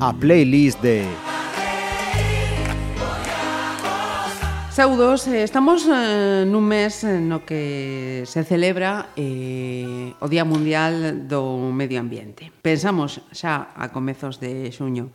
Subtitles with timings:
[0.00, 1.04] A playlist de
[4.70, 11.24] Saudos, eh, estamos eh, nun mes eh, no que se celebra eh, o Día Mundial
[11.24, 12.52] do Medio Ambiente.
[12.60, 15.08] Pensamos xa a comezos de xuño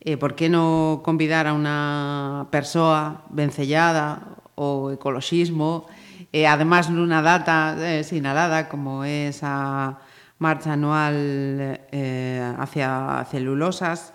[0.00, 5.86] eh, por que non convidar a unha persoa vencellada o ecoloxismo,
[6.32, 9.96] e eh, además nunha data eh, sinalada como é esa
[10.38, 11.16] marcha anual
[11.90, 14.14] eh, hacia celulosas,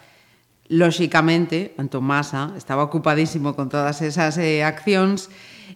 [0.69, 5.29] lóxicamente, Antomasa estaba ocupadísimo con todas esas eh, accións,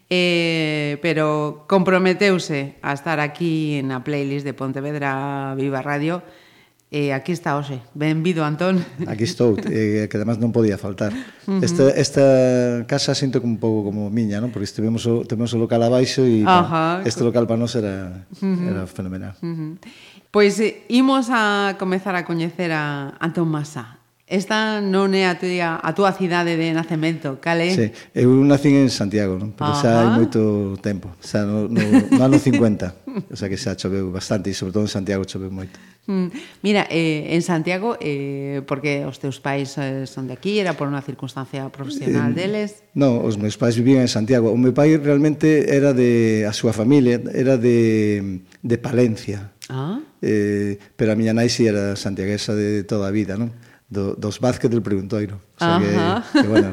[0.10, 6.24] eh, pero comprometeuse a estar aquí na playlist de Pontevedra Viva Radio,
[6.88, 7.84] E aquí está hoxe.
[7.92, 8.80] Benvido, Antón.
[9.12, 11.12] Aquí estou, eh, que además non podía faltar.
[11.44, 11.64] Uh -huh.
[11.64, 12.26] Esta, esta
[12.88, 14.56] casa sinto como un pouco como miña, non?
[14.56, 17.04] Porque estivemos o, temos o local abaixo e uh -huh.
[17.04, 18.72] este local para nós era, uh -huh.
[18.72, 19.36] era fenomenal.
[19.44, 19.72] Uh -huh.
[20.32, 24.00] Pois eh, imos a comezar a coñecer a Antón Masa.
[24.28, 27.72] Esta non é a túa, a túa cidade de nacemento, cal é?
[27.72, 29.56] Sí, eu nacín en Santiago, non?
[29.56, 29.80] pero Ajá.
[29.80, 34.12] xa hai moito tempo, xa no, no, no ano 50, o sea que xa choveu
[34.12, 35.80] bastante, e sobre todo en Santiago choveu moito.
[36.08, 36.28] Mm.
[36.64, 40.88] Mira, eh, en Santiago, eh, porque os teus pais eh, son de aquí, era por
[40.88, 42.88] unha circunstancia profesional eh, deles?
[42.96, 44.48] Non, os meus pais vivían en Santiago.
[44.50, 46.48] O meu pai realmente era de...
[46.48, 49.52] a súa familia era de, de Palencia.
[49.68, 50.00] Ah.
[50.24, 53.52] Eh, pero a miña nai si era santiaguesa de toda a vida, non?
[53.92, 55.44] Do, dos Vázquez del Preguntoiro.
[55.56, 55.92] O sea que,
[56.40, 56.72] que, bueno,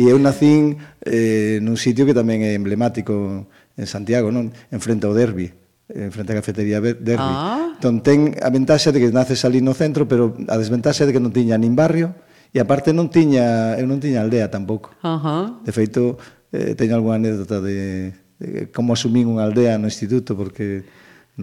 [0.00, 3.44] e eu nacín eh, nun sitio que tamén é emblemático
[3.76, 4.48] en Santiago, non?
[4.72, 5.52] En frente ao derbi,
[5.92, 7.20] enfrente á cafetería derbi.
[7.20, 11.10] Ah Entón, ten a ventaxa de que naces ali no centro, pero a desventaxa de
[11.10, 12.14] que non tiña nin barrio,
[12.54, 14.94] e aparte non tiña, eu non tiña aldea tampouco.
[15.02, 15.42] Uh -huh.
[15.66, 16.14] De feito,
[16.54, 20.86] eh, teño algunha anécdota de, de como asumín unha aldea no instituto, porque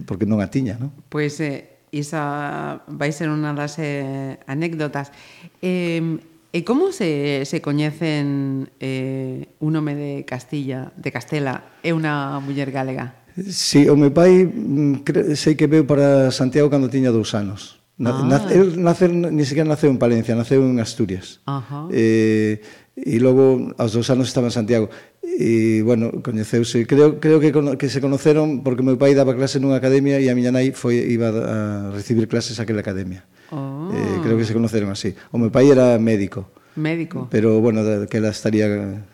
[0.08, 0.88] porque non a tiña, non?
[1.12, 5.12] Pois eh, isa vai ser unha das eh, anécdotas.
[5.60, 6.24] Eh,
[6.56, 12.72] e como se, se coñecen eh, un home de Castilla, de Castela, e unha muller
[12.72, 13.19] galega?
[13.36, 17.80] Si, sí, o meu pai mm, sei que veu para Santiago cando tiña dous anos.
[18.00, 18.24] Na, ah.
[18.24, 21.44] nace, el nace, ni sequera naceu en Palencia, naceu en Asturias.
[21.44, 21.84] Ajá.
[21.92, 22.64] Eh,
[22.96, 24.88] e logo aos dous anos estaba en Santiago.
[25.20, 26.88] E, bueno, coñeceuse.
[26.88, 30.34] Creo, creo que, que se conoceron porque meu pai daba clase nunha academia e a
[30.36, 33.28] miña nai foi, iba a recibir clases aquela academia.
[33.52, 33.92] Oh.
[33.92, 35.12] Eh, creo que se conoceron así.
[35.28, 36.48] O meu pai era médico.
[36.76, 37.28] Médico.
[37.30, 38.66] Pero, bueno, que ela estaría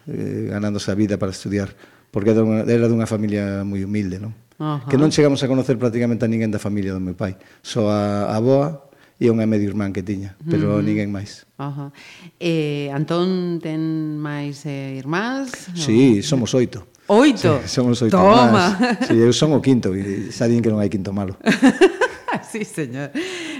[0.06, 1.74] eh, ganándose a vida para estudiar
[2.16, 4.32] porque era dunha, era dunha familia moi humilde, non?
[4.56, 4.88] Uh -huh.
[4.88, 8.32] Que non chegamos a conocer prácticamente a ninguén da familia do meu pai, só a,
[8.32, 8.88] a boa
[9.20, 10.86] e unha medio irmán que tiña, pero uh -huh.
[10.88, 11.44] ninguén máis.
[11.60, 11.88] Uh -huh.
[12.40, 15.68] Eh, Antón ten máis eh, irmáns?
[15.76, 16.88] Sí, somos oito.
[17.04, 17.60] Oito?
[17.68, 18.96] Sí, somos oito Toma.
[19.04, 21.36] Si, Sí, eu son o quinto, e xa din que non hai quinto malo.
[22.48, 23.12] sí, señor.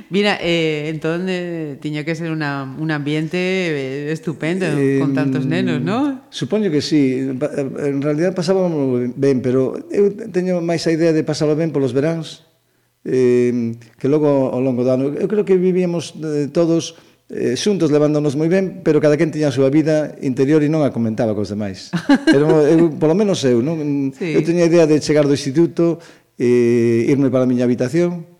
[0.09, 5.47] Mira, eh, entón eh, tiña que ser una, un ambiente eh, estupendo eh, con tantos
[5.47, 6.23] nenos, non?
[6.31, 7.27] Supoño que sí.
[7.27, 11.91] Eh, en realidad pasábamos ben, pero eu teño máis a idea de pasalo ben polos
[11.91, 12.47] veráns
[13.03, 15.05] eh, que logo ao longo do ano.
[15.11, 16.95] Eu creo que vivíamos eh, todos
[17.27, 20.87] eh, xuntos levándonos moi ben, pero cada quen tiña a súa vida interior e non
[20.87, 21.91] a comentaba cos demais.
[22.31, 24.15] Pero eu, polo menos eu, non?
[24.15, 24.39] Sí.
[24.39, 25.99] Eu teña a idea de chegar do instituto,
[26.39, 28.36] eh, irme para a miña habitación,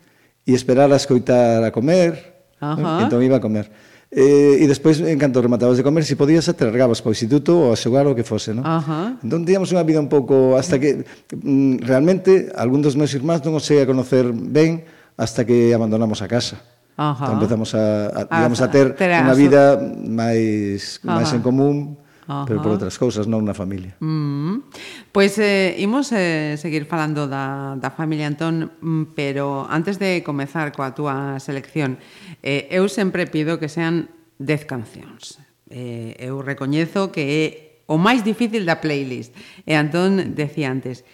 [0.47, 2.15] e esperar a escoitar a comer.
[2.63, 3.03] Ajá.
[3.03, 3.67] Entón iba a comer.
[4.07, 7.67] Eh, e despois, en canto rematabas de comer, se si podías, aterregabas para o instituto
[7.67, 8.63] ou a xogar o que fose, non?
[8.63, 9.19] Ajá.
[9.19, 10.55] Entón, tíamos unha vida un pouco...
[10.55, 11.03] Hasta que,
[11.35, 14.87] mm, realmente, algún dos meus irmáns non os sei a conocer ben
[15.19, 16.63] hasta que abandonamos a casa.
[16.95, 17.27] Ajá.
[17.27, 19.75] Entón, empezamos a, a, digamos, a ter, ter unha vida
[20.07, 22.43] máis, máis en común Ajá.
[22.45, 23.95] pero por outras cousas, non na familia.
[24.03, 24.67] Mm.
[25.15, 30.75] Pois eh, imos eh, seguir falando da, da familia Antón, mm, pero antes de comezar
[30.75, 31.95] coa túa selección,
[32.43, 34.11] eh, eu sempre pido que sean
[34.43, 35.39] 10 cancións.
[35.71, 37.45] Eh, eu recoñezo que é
[37.87, 39.31] o máis difícil da playlist.
[39.63, 41.07] E Antón decía antes,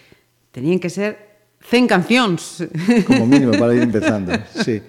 [0.50, 1.14] tenían que ser
[1.62, 2.66] 100 cancións.
[3.06, 4.82] Como mínimo, para ir empezando, sí.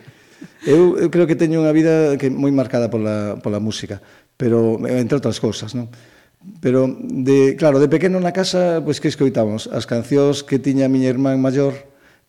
[0.66, 4.02] Eu, eu creo que teño unha vida que moi marcada pola, pola música,
[4.34, 5.86] pero entre outras cousas, non?
[6.62, 9.70] Pero, de, claro, de pequeno na casa, pois que escoitamos?
[9.70, 11.74] As cancións que tiña a miña irmán maior,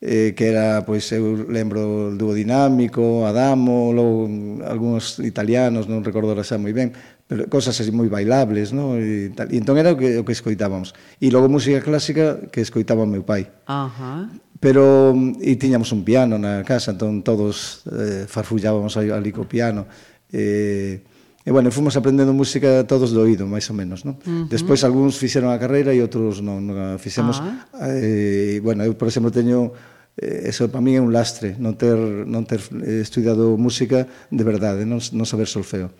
[0.00, 4.28] eh, que era, pois, eu lembro o dúo dinámico, Adamo, logo
[4.68, 6.92] algúns italianos, non recordo xa moi ben,
[7.24, 9.00] pero cosas así moi bailables, non?
[9.00, 9.48] E, tal.
[9.48, 10.92] e entón era o que, o que escoitábamos.
[11.16, 13.48] E logo música clásica que escoitaba o meu pai.
[13.64, 14.28] Ajá.
[14.60, 19.88] Pero, e tiñamos un piano na casa, entón todos eh, farfullábamos ali co piano.
[20.28, 21.15] Eh,
[21.46, 24.18] E, bueno, fomos aprendendo música todos do oído, máis ou menos, non?
[24.26, 24.46] Uh -huh.
[24.50, 27.38] Despois, algúns fixeron a carreira e outros non, non a fixemos.
[27.38, 27.86] Ah.
[27.86, 29.70] Eh, bueno, eu, por exemplo, teño
[30.18, 31.94] eh, eso para mí é un lastre non ter
[32.26, 35.94] non ter eh, estudado música de verdade, non, non saber solfeo.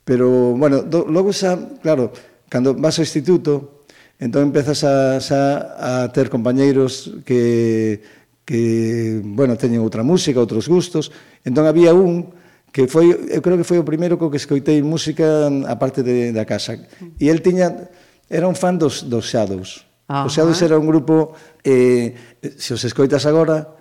[0.00, 2.08] Pero bueno, do, logo xa, claro,
[2.48, 3.84] cando vas ao instituto,
[4.16, 8.00] entón empezas a xa a ter compañeiros que
[8.48, 11.12] que bueno, teñen outra música, outros gustos.
[11.44, 12.32] Entón había un
[12.76, 16.28] que foi, eu creo que foi o primeiro co que escoitei música a parte de,
[16.36, 16.76] da casa.
[17.16, 17.88] E el tiña,
[18.28, 19.88] era un fan dos, dos Shadows.
[20.12, 20.28] Ajá.
[20.28, 21.32] Os Shadows era un grupo,
[21.64, 22.12] eh,
[22.60, 23.80] se os escoitas agora,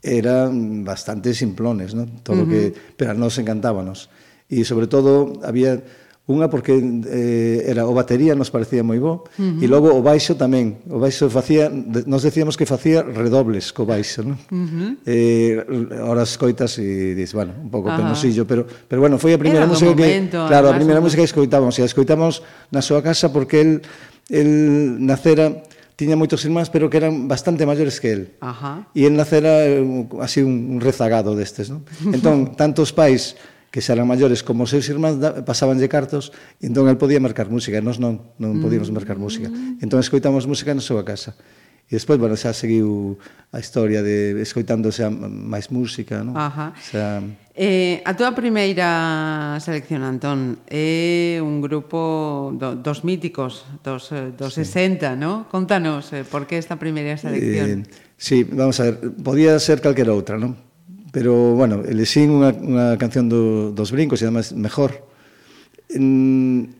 [0.00, 2.08] eran bastante simplones, ¿no?
[2.24, 2.72] todo uh -huh.
[2.72, 4.08] que, pero nos encantábanos.
[4.48, 5.76] E sobre todo había
[6.28, 9.64] Unha porque eh, era o batería nos parecía moi bo uh -huh.
[9.64, 10.84] e logo o baixo tamén.
[10.92, 14.36] O baixo facía, nos decíamos que facía redobles co baixo, non?
[14.52, 14.90] Uh -huh.
[15.08, 15.56] Eh,
[16.04, 19.72] ora escoitas e dis, bueno, un pouco penosillo, pero pero bueno, foi a primeira era
[19.72, 23.32] música momento, que claro, a primeira música que escoitábamos, e a escoitábamos na súa casa
[23.32, 23.70] porque el
[24.28, 25.64] el nacera
[25.96, 28.22] tiña moitos irmáns, pero que eran bastante maiores que el.
[28.44, 28.84] Ajá.
[28.92, 29.64] E el nacera
[30.20, 31.88] así un, un rezagado destes, non?
[32.16, 33.32] Entón, tantos pais
[33.78, 37.46] que xa eran maiores como os seus irmáns pasabanlle cartos e entón el podía marcar
[37.46, 38.62] música e nós non, non mm.
[38.66, 39.46] podíamos marcar música
[39.78, 41.38] entón escoitamos música na súa casa
[41.88, 43.16] E despois, bueno, xa seguiu
[43.48, 46.36] a historia de escoitándose xa máis música, non?
[46.36, 46.76] Ajá.
[46.76, 47.24] Xa...
[47.56, 54.60] Eh, a túa primeira selección, Antón, é un grupo do, dos míticos, dos, eh, dos
[54.60, 54.68] sí.
[54.68, 55.48] 60, non?
[55.48, 57.88] Contanos, eh, por que esta primeira selección?
[57.88, 60.67] Eh, sí, vamos a ver, podía ser calquera outra, non?
[61.12, 65.08] Pero, bueno, elexín unha, unha canción do, dos brincos, e además, mejor.
[65.88, 66.76] En,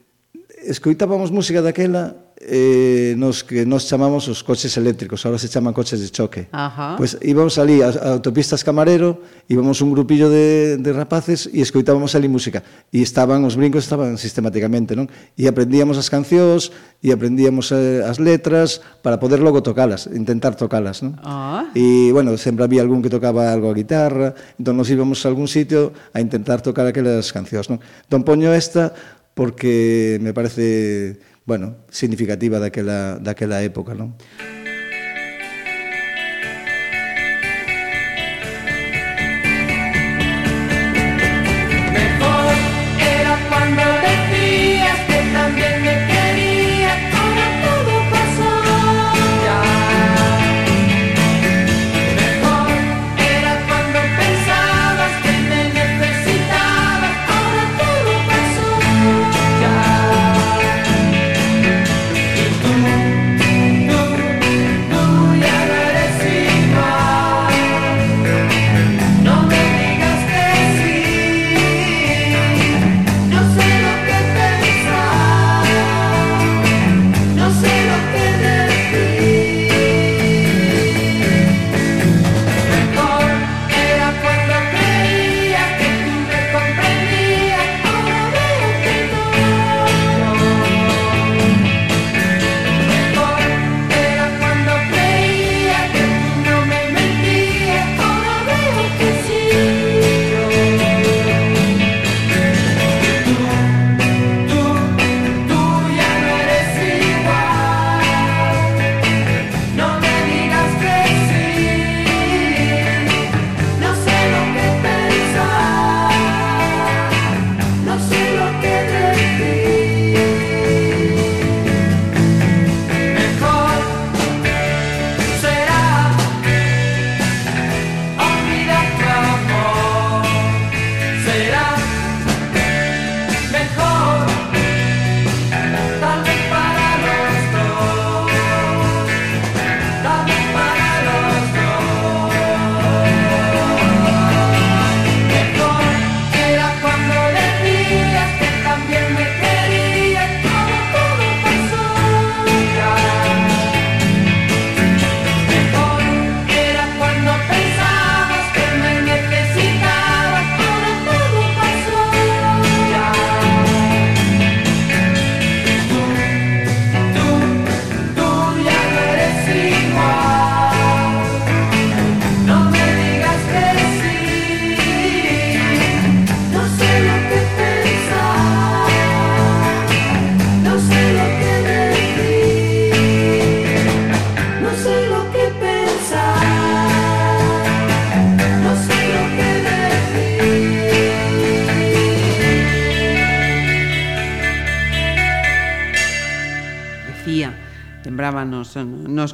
[0.69, 5.99] escoitábamos música daquela eh, nos que nos chamamos os coches eléctricos, ahora se chaman coches
[5.99, 6.47] de choque.
[6.53, 6.95] Ajá.
[6.97, 11.61] Pois pues íbamos ali a, a autopistas Camarero, íbamos un grupillo de, de rapaces e
[11.61, 12.63] escoitábamos ali música.
[12.95, 15.11] E estaban, os brincos estaban sistemáticamente, non?
[15.35, 16.71] E aprendíamos as cancións,
[17.03, 21.15] e aprendíamos eh, as letras para poder logo tocalas, intentar tocalas, non?
[21.23, 21.71] Ah.
[21.75, 25.47] E, bueno, sempre había algún que tocaba algo a guitarra, entón nos íbamos a algún
[25.47, 27.79] sitio a intentar tocar aquelas cancións, non?
[28.07, 28.95] Entón poño esta
[29.39, 34.13] porque me parece bueno, significativa daquela, daquela época, non?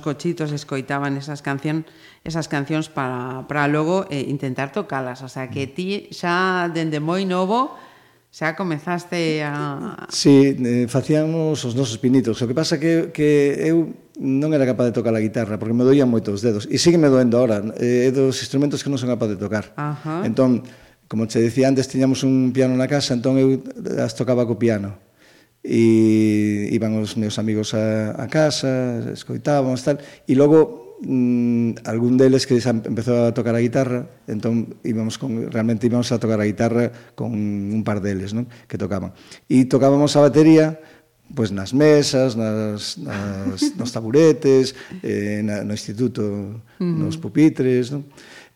[0.04, 1.88] cochitos escoitaban esas canción
[2.28, 5.25] esas cancións para, para logo eh, intentar tocalas.
[5.25, 5.73] O sea, que mm.
[5.73, 7.73] ti xa dende moi novo
[8.34, 10.11] xa comezaste a...
[10.11, 12.34] Sí, eh, facíamos os nosos pinitos.
[12.42, 15.87] O que pasa que, que eu non era capaz de tocar a guitarra porque me
[15.87, 16.66] doían moito os dedos.
[16.66, 17.62] E sigue me doendo ahora.
[17.78, 19.70] Eh, é eh, dos instrumentos que non son capaz de tocar.
[19.78, 20.26] Ajá.
[20.26, 20.66] Entón,
[21.06, 23.62] como che dicía antes, tiñamos un piano na casa, entón eu
[24.02, 24.99] as tocaba co piano
[25.64, 29.97] e iban os meus amigos a, a casa, escoitábamos tal,
[30.28, 35.49] e logo mm, algún deles que xa empezou a tocar a guitarra, entón íbamos con,
[35.49, 38.44] realmente íbamos a tocar a guitarra con un par deles non?
[38.68, 39.16] que tocaban.
[39.49, 40.76] E tocábamos a batería,
[41.33, 46.92] pois nas mesas, nas, nas, nos taburetes, eh, na, no instituto, uh -huh.
[47.09, 48.04] nos pupitres, non?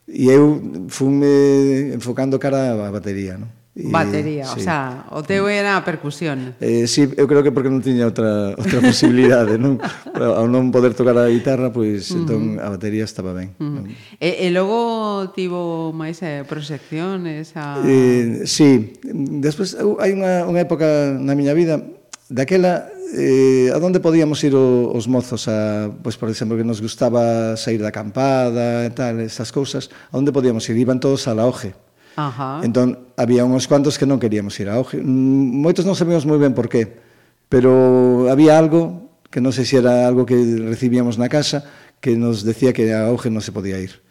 [0.04, 0.60] e eu
[0.92, 3.40] fume enfocando cara á batería.
[3.40, 3.48] Non?
[3.78, 4.58] Batería, sí.
[4.58, 6.58] o sea, o teu era a percusión.
[6.58, 9.78] Eh, sí, eu creo que porque non tiña outra outra posibilidade, non?
[10.18, 12.18] Ao non poder tocar a guitarra, pois uh -huh.
[12.26, 13.54] entón a batería estaba ben.
[13.56, 13.74] Uh -huh.
[13.78, 13.84] non?
[14.18, 18.98] E, e logo tivo máis eh, proxecciones a Eh, sí,
[19.38, 21.78] despois hai unha unha época na miña vida
[22.26, 26.80] daquela eh, a donde podíamos ir o, os mozos a, pois, por exemplo, que nos
[26.80, 30.76] gustaba sair da acampada e tal, esas cousas, a onde podíamos ir?
[30.76, 31.72] Iban todos a la OGE,
[32.18, 32.60] Ajá.
[32.64, 35.06] Entón, había uns cuantos que non queríamos ir ao gimnasio.
[35.06, 36.98] Mm, moitos non sabíamos moi ben por qué,
[37.46, 40.34] pero había algo, que non sei se era algo que
[40.66, 41.62] recibíamos na casa,
[42.02, 44.02] que nos decía que a auge non se podía ir.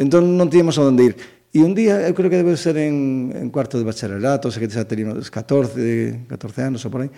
[0.00, 1.14] Entón, non tínhamos a onde ir.
[1.52, 4.64] E un día, eu creo que debe ser en, en cuarto de bacharelato, o que
[4.64, 7.12] xa teníamos 14, 14 anos ou por aí,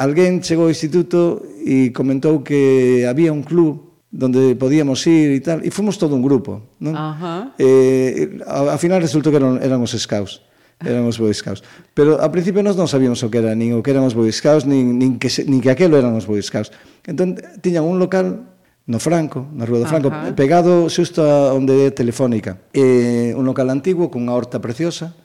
[0.00, 5.58] alguén chegou ao instituto e comentou que había un club donde podíamos ir e tal,
[5.66, 6.94] e fomos todo un grupo, non?
[6.94, 7.50] Ajá.
[7.58, 10.38] Eh, a, a final resultou que eran, eran os scouts,
[10.78, 11.66] eran os boy scouts.
[11.98, 14.30] Pero ao principio nós non sabíamos o que era, nin o que eran os boy
[14.30, 16.70] scouts, nin, nin, que, nin que aquelo eran os boy scouts.
[17.10, 18.54] Entón, tiñan un local
[18.86, 20.30] no Franco, na Rúa do Franco, Ajá.
[20.38, 22.62] pegado xusto a onde é Telefónica.
[22.70, 25.18] Eh, un local antigo, cunha horta preciosa,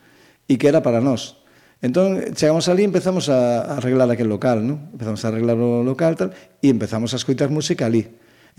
[0.50, 1.38] e que era para nós.
[1.80, 4.90] Entón, chegamos ali e empezamos a, a arreglar aquel local, non?
[4.98, 8.10] Empezamos a arreglar o local, tal, e empezamos a escoitar música ali.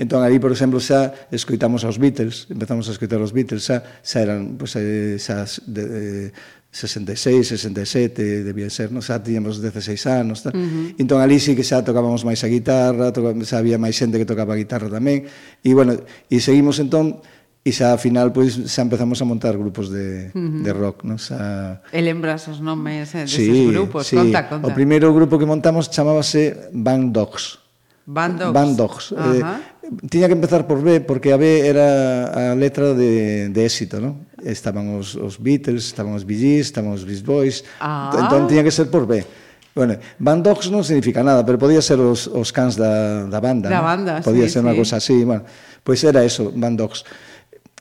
[0.00, 4.24] Entón, ali, por exemplo, xa escoitamos aos Beatles, empezamos a escoitar os Beatles, xa, xa
[4.24, 6.32] eran, pois, pues, xa, de, de
[6.72, 9.04] 66, 67, debía ser, non?
[9.04, 10.56] xa tiñamos 16 anos, tal.
[10.56, 11.02] Uh -huh.
[11.02, 14.24] entón ali sí que xa tocábamos máis a guitarra, toca, xa había máis xente que
[14.24, 15.28] tocaba a guitarra tamén,
[15.60, 15.98] e bueno,
[16.32, 17.20] e seguimos entón,
[17.60, 20.62] e xa ao final pois xa empezamos a montar grupos de, uh -huh.
[20.64, 21.20] de rock, non?
[21.20, 21.82] Xa...
[21.92, 24.16] E lembras os nomes eh, deses sí, grupos, sí.
[24.16, 24.64] conta, conta.
[24.64, 27.60] O primeiro grupo que montamos chamábase Band Dogs.
[28.06, 28.54] Band Dogs.
[28.54, 29.04] Band Dogs.
[29.12, 29.34] Uh -huh.
[29.36, 29.69] eh,
[30.06, 34.22] Tiña que empezar por B, porque a B era a letra de, de éxito, non?
[34.38, 38.14] Estaban os, os Beatles, estaban os Bee Gees, estaban os Beast Boys, ah.
[38.14, 39.26] entón tiña que ser por B.
[39.74, 43.66] Bueno, Van Dogs non significa nada, pero podía ser os, os cans da, da banda.
[43.66, 43.86] Da ¿no?
[43.86, 44.66] banda, Podía sí, ser sí.
[44.66, 45.42] unha cosa así, bueno.
[45.82, 47.02] Pois pues era eso, Van Dogs.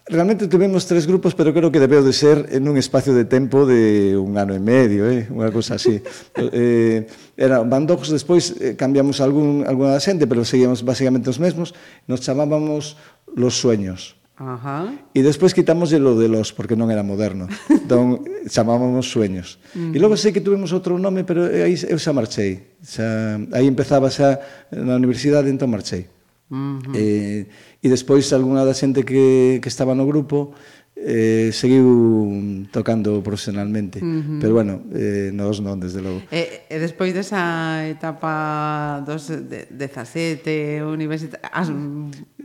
[0.09, 3.69] Realmente tuvemos tres grupos, pero creo que debeu de ser en un espacio de tempo
[3.69, 5.29] de un ano e medio, eh?
[5.29, 6.01] unha cosa así.
[6.49, 7.05] eh,
[7.37, 11.77] era, bandojos, despois eh, cambiamos algún, alguna da xente, pero seguíamos basicamente os mesmos.
[12.09, 12.97] Nos chamábamos
[13.37, 14.17] Los Sueños.
[14.39, 14.89] Ajá.
[15.13, 17.45] E despois quitamos de lo de los, porque non era moderno.
[17.69, 19.61] Entón, chamábamos Sueños.
[19.77, 19.93] Uh -huh.
[19.93, 22.81] E logo sei que tuvemos outro nome, pero aí eu xa marchei.
[22.81, 24.41] Xa, aí empezaba xa
[24.73, 26.09] na universidade, entón marchei.
[26.49, 26.97] Uh -huh.
[26.97, 27.45] eh,
[27.79, 30.51] E despois algunha da xente que, que estaba no grupo
[30.99, 34.03] eh, seguiu tocando profesionalmente.
[34.03, 34.39] Uh -huh.
[34.41, 36.19] Pero bueno, eh, nos non, desde logo.
[36.27, 41.71] E, eh, e despois desa etapa dos, de, 17, universidade, has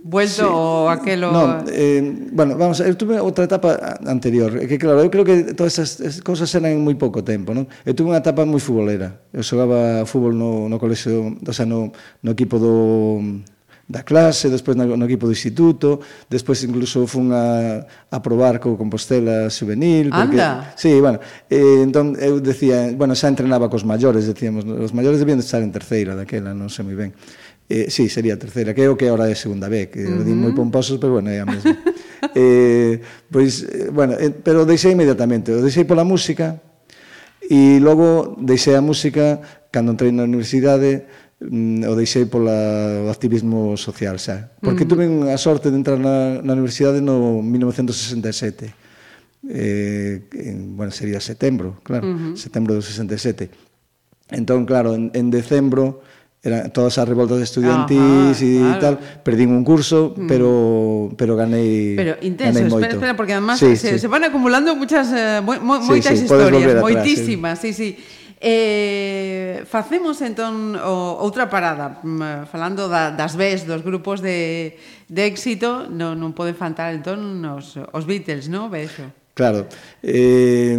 [0.04, 0.46] vuelto sí.
[0.46, 1.32] o aquelo...
[1.34, 5.74] No, eh, bueno, vamos, eu tuve outra etapa anterior, que claro, eu creo que todas
[5.82, 7.66] esas cousas eran en moi pouco tempo, non?
[7.82, 9.18] Eu tuve unha etapa moi futbolera.
[9.34, 11.90] Eu xogaba fútbol no, no colexo, o sea, no,
[12.22, 13.18] no equipo do
[13.86, 18.80] da clase, despois no, no equipo do instituto, despois incluso fun a, a probar co
[18.80, 20.08] Compostela Juvenil.
[20.08, 20.72] Porque, Anda!
[20.72, 21.20] Sí, bueno,
[21.52, 25.60] eh, entón eu decía, bueno, xa entrenaba cos maiores, decíamos, os maiores debían de estar
[25.60, 27.12] en terceira daquela, non sei moi ben.
[27.68, 30.20] Eh, sí, sería a terceira, que é o que agora é segunda B, que uh
[30.20, 30.24] -huh.
[30.24, 31.76] din moi pomposos, pero bueno, é a mesma.
[32.24, 33.00] Pois, eh,
[33.30, 33.52] pois,
[33.92, 36.56] bueno, eh, pero deixei inmediatamente, o deixei pola música,
[37.44, 41.04] e logo deixei a música cando entrei na universidade,
[41.50, 42.54] mm, o deixei pola
[43.04, 44.50] o activismo social xa.
[44.60, 44.88] Porque mm.
[44.88, 48.72] tuve a sorte de entrar na, na universidade no 1967.
[49.44, 52.36] Eh, en, bueno, sería setembro, claro, uh -huh.
[52.36, 53.52] setembro do 67.
[54.32, 56.00] Entón, claro, en, en decembro
[56.44, 58.80] eran todas as revoltas estudiantis e claro.
[58.80, 60.28] tal, perdín un curso, mm.
[60.28, 60.50] pero
[61.16, 62.84] pero ganei Pero intenso, ganei moito.
[62.84, 64.04] espera, espera, porque además sí, se, sí.
[64.04, 67.96] se van acumulando muchas eh, mo, mo, sí, moitas sí, historias, moitísimas, atrás, sí, sí.
[67.96, 68.23] sí.
[68.44, 74.76] Eh, facemos entón o, outra parada mm, falando da, das ves dos grupos de,
[75.08, 79.08] de éxito non, non poden faltar entón os, os Beatles, non, Vexo.
[79.32, 79.64] Claro,
[80.04, 80.76] eh,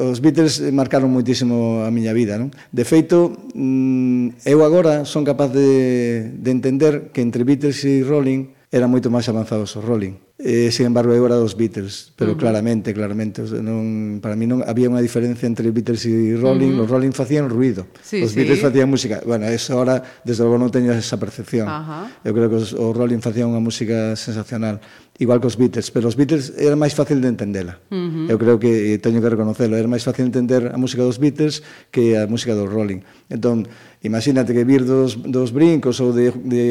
[0.00, 2.48] os Beatles marcaron moitísimo a miña vida, non?
[2.72, 8.63] De feito, mm, eu agora son capaz de, de entender que entre Beatles e Rolling
[8.74, 10.18] eran moito máis avanzados os Rolling.
[10.34, 12.42] Eh, sin embargo, eu era dos Beatles, pero uh -huh.
[12.42, 16.74] claramente, claramente, non, para mí non había unha diferencia entre Beatles e Rolling.
[16.74, 16.84] Uh -huh.
[16.84, 19.22] Os Rolling facían ruido, sí, os Beatles facían música.
[19.22, 21.70] Bueno, eso ahora, desde logo, non teño esa percepción.
[21.70, 22.26] Uh -huh.
[22.26, 24.82] Eu creo que os, os Rolling facían unha música sensacional,
[25.22, 27.78] igual que os Beatles, pero os Beatles era máis fácil de entendela.
[27.94, 28.34] Uh -huh.
[28.34, 31.62] Eu creo que, eh, teño que reconocelo, era máis fácil entender a música dos Beatles
[31.94, 33.06] que a música dos Rolling.
[33.30, 33.70] Entón,
[34.02, 36.64] imagínate que vir dos, dos brincos ou de, de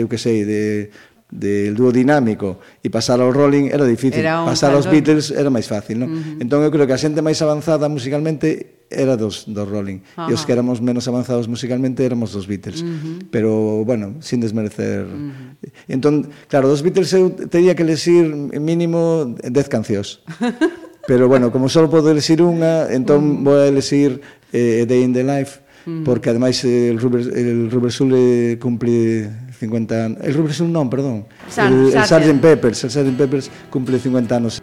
[0.00, 0.88] eu que sei, de
[1.30, 4.24] del dúo dinámico e pasar ao Rolling era difícil.
[4.24, 6.08] Era pasar aos Beatles era máis fácil, non?
[6.08, 6.42] Uh -huh.
[6.42, 10.00] Entón eu creo que a xente máis avanzada musicalmente era dos, dos Rolling.
[10.16, 10.30] Ajá.
[10.30, 12.80] E os que éramos menos avanzados musicalmente éramos dos Beatles.
[12.80, 13.28] Uh -huh.
[13.30, 15.04] Pero, bueno, sin desmerecer...
[15.04, 15.68] Uh -huh.
[15.88, 18.24] Entón, claro, dos Beatles eu teria que lesir
[18.56, 20.24] mínimo 10 cancións.
[21.08, 23.44] Pero, bueno, como só podo lesir unha, entón uh -huh.
[23.44, 24.20] vou a lesir
[24.52, 26.04] eh, Day in the Life, uh -huh.
[26.04, 28.12] porque ademais el Rubber, el Rubber Soul
[28.60, 30.18] cumpli 50 anos.
[30.22, 31.26] El Rubensum non, perdón.
[31.50, 32.40] San, el, el Sgt.
[32.40, 33.16] Peppers, el Sgt.
[33.18, 34.62] Peppers cumple 50 anos.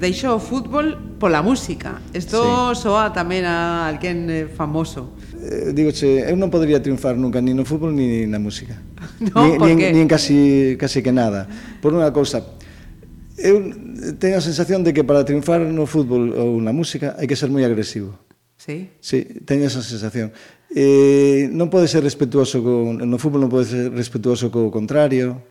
[0.00, 2.00] deixou o fútbol pola música.
[2.16, 2.88] Isto sí.
[2.88, 5.12] soa tamén a alguén eh, famoso.
[5.36, 8.80] Eh, digo che, eu non podría triunfar nunca ni no fútbol ni na música.
[9.20, 11.44] no, ni, ni, en, ni en casi, casi que nada.
[11.84, 12.40] Por unha cousa,
[13.36, 13.60] eu
[14.16, 17.52] teño a sensación de que para triunfar no fútbol ou na música hai que ser
[17.52, 18.16] moi agresivo.
[18.56, 18.92] Sí?
[19.00, 20.32] Sí, teño esa sensación.
[20.72, 25.44] Eh, non pode ser respetuoso con, no fútbol non pode ser respetuoso co contrario,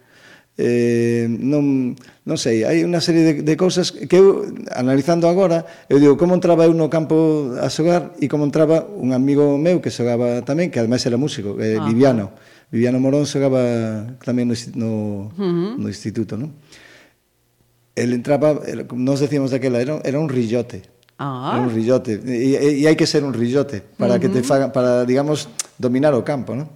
[0.59, 1.95] eh, non,
[2.27, 4.43] non sei, hai unha serie de, de cousas que eu,
[4.75, 9.15] analizando agora, eu digo, como entraba eu no campo a xogar e como entraba un
[9.15, 11.87] amigo meu que xogaba tamén, que ademais era músico, eh, ah.
[11.87, 12.35] Viviano.
[12.67, 13.63] Viviano Morón xogaba
[14.19, 14.89] tamén no, no,
[15.31, 15.79] uh -huh.
[15.79, 16.51] no instituto, non?
[17.95, 18.59] Ele entraba,
[18.99, 20.83] nós decíamos daquela, era, era un rillote.
[21.15, 21.55] Ah.
[21.55, 22.19] Era un rillote.
[22.19, 24.21] E, e, e hai que ser un rillote para uh -huh.
[24.21, 25.47] que te faga, para, digamos,
[25.79, 26.67] dominar o campo, non?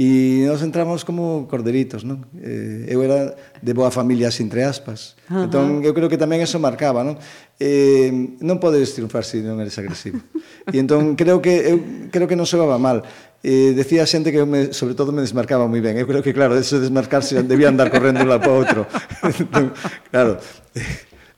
[0.00, 2.24] E nos entramos como corderitos, non?
[2.40, 5.12] Eh, eu era de boa familia sin entre aspas.
[5.28, 5.44] Uh -huh.
[5.44, 7.20] Entón, eu creo que tamén eso marcaba, non?
[7.60, 8.08] Eh,
[8.40, 10.16] non podes triunfar se si non eres agresivo.
[10.72, 13.04] e entón, creo que eu creo que non soaba mal.
[13.44, 16.00] Eh, decía xente que eu me, sobre todo me desmarcaba moi ben.
[16.00, 18.80] Eu creo que, claro, eso de desmarcarse debía andar correndo un lado para outro.
[19.36, 19.76] entón,
[20.08, 20.40] claro.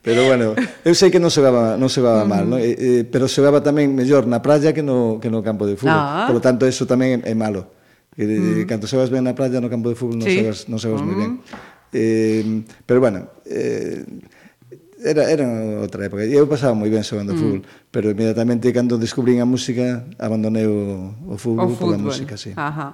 [0.06, 0.54] Pero bueno,
[0.86, 2.62] eu sei que non xogaba, non soaba mal, non?
[2.62, 5.98] Eh, eh, pero xogaba tamén mellor na praia que no, que no campo de fútbol.
[5.98, 6.30] Ah.
[6.30, 6.30] No.
[6.30, 7.81] Por lo tanto, eso tamén é, é malo.
[8.12, 8.68] Que de, mm.
[8.68, 10.36] cando se ben na praia no campo de fútbol, non sí.
[10.36, 11.06] sabes, non sabes mm.
[11.08, 11.32] moi ben.
[11.92, 12.44] Eh,
[12.84, 14.04] pero bueno, eh,
[15.00, 15.48] era, era
[15.80, 16.20] outra época.
[16.24, 17.40] Eu pasaba moi ben xogando mm.
[17.40, 21.96] fútbol, pero inmediatamente cando descubrín a música, abandonei o, o fútbol, o fútbol.
[21.96, 22.52] pola música, sí.
[22.52, 22.92] Ajá.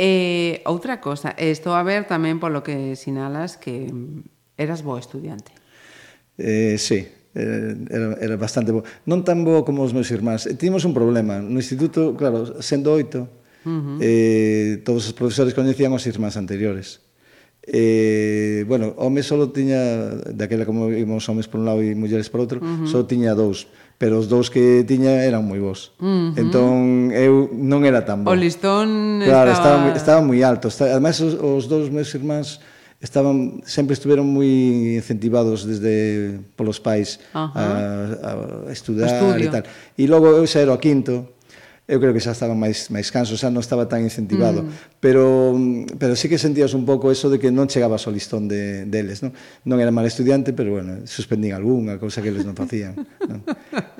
[0.00, 3.92] Eh, outra cosa, estou a ver tamén polo que sinalas que
[4.56, 5.52] eras bo estudiante.
[6.40, 7.04] Eh, sí,
[7.36, 8.80] era, era bastante bo.
[9.04, 10.48] Non tan bo como os meus irmáns.
[10.56, 11.44] Tínhamos un problema.
[11.44, 13.28] No instituto, claro, sendo oito,
[13.64, 13.98] Uh -huh.
[14.00, 17.00] eh, todos os profesores coñecían os irmáns anteriores.
[17.60, 19.78] Eh, bueno, homes só tiña
[20.32, 22.88] daquela como íbamos homes por un lado e mulleres por outro, uh -huh.
[22.88, 23.68] só tiña dous,
[24.00, 25.92] pero os dous que tiña eran moi bons.
[26.00, 26.40] Uh -huh.
[26.40, 28.32] Entón eu non era tan bo.
[28.32, 30.72] O listón claro, estaba estaba moi alto.
[30.72, 32.64] Está, os, os dous meus irmáns
[33.00, 34.48] estaban sempre estiveron moi
[34.96, 37.60] incentivados desde polos pais uh -huh.
[38.24, 38.32] a,
[38.68, 39.64] a estudar e tal.
[39.96, 41.28] E logo eu xa era o quinto,
[41.90, 45.02] eu creo que xa estaba máis máis canso, xa non estaba tan incentivado, mm.
[45.02, 45.58] pero
[45.98, 49.26] pero sí que sentías un pouco eso de que non chegabas ao listón de deles,
[49.26, 49.34] non?
[49.66, 52.94] Non era mal estudiante, pero bueno, suspendín algunha cousa que eles non facían,
[53.26, 53.42] non?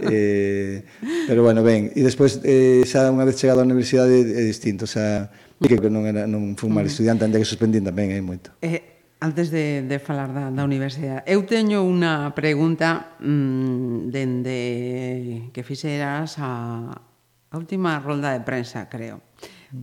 [0.00, 0.86] Eh,
[1.26, 5.28] pero bueno, ben, e despois eh, xa unha vez chegado á universidade é distinto, xa
[5.58, 8.54] que non era non fui un mal estudiante, ainda que suspendín tamén hai eh, moito.
[8.62, 15.60] Eh, Antes de, de falar da, da universidade, eu teño unha pregunta mmm, dende que
[15.60, 17.09] fixeras a,
[17.50, 19.20] a última rolda de prensa, creo.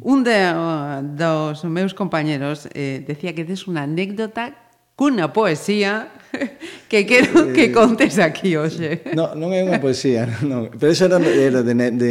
[0.01, 4.56] Un de, eh, dos meus compañeros eh, decía que tes unha anécdota
[4.95, 6.12] cunha poesía
[6.91, 9.03] que quero eh, que contes aquí hoxe.
[9.15, 10.71] No, non é unha poesía, non.
[10.75, 12.10] Pero eso era, era de, de,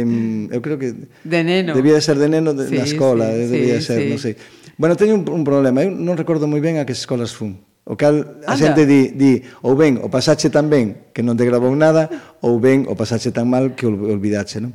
[0.53, 0.93] eu creo que...
[1.25, 1.73] De neno.
[1.73, 4.09] Debía de ser de neno de, sí, na escola, sí, eh, debía sí, ser, sí.
[4.13, 4.33] non sei.
[4.77, 7.57] Bueno, teño un, un problema, eu non recordo moi ben a que escolas fun.
[7.85, 8.57] O cal a Anda.
[8.57, 12.09] xente di, di ou ben o pasache tan ben que non te grabou nada
[12.45, 14.73] ou ben o pasache tan mal que olvidache, non?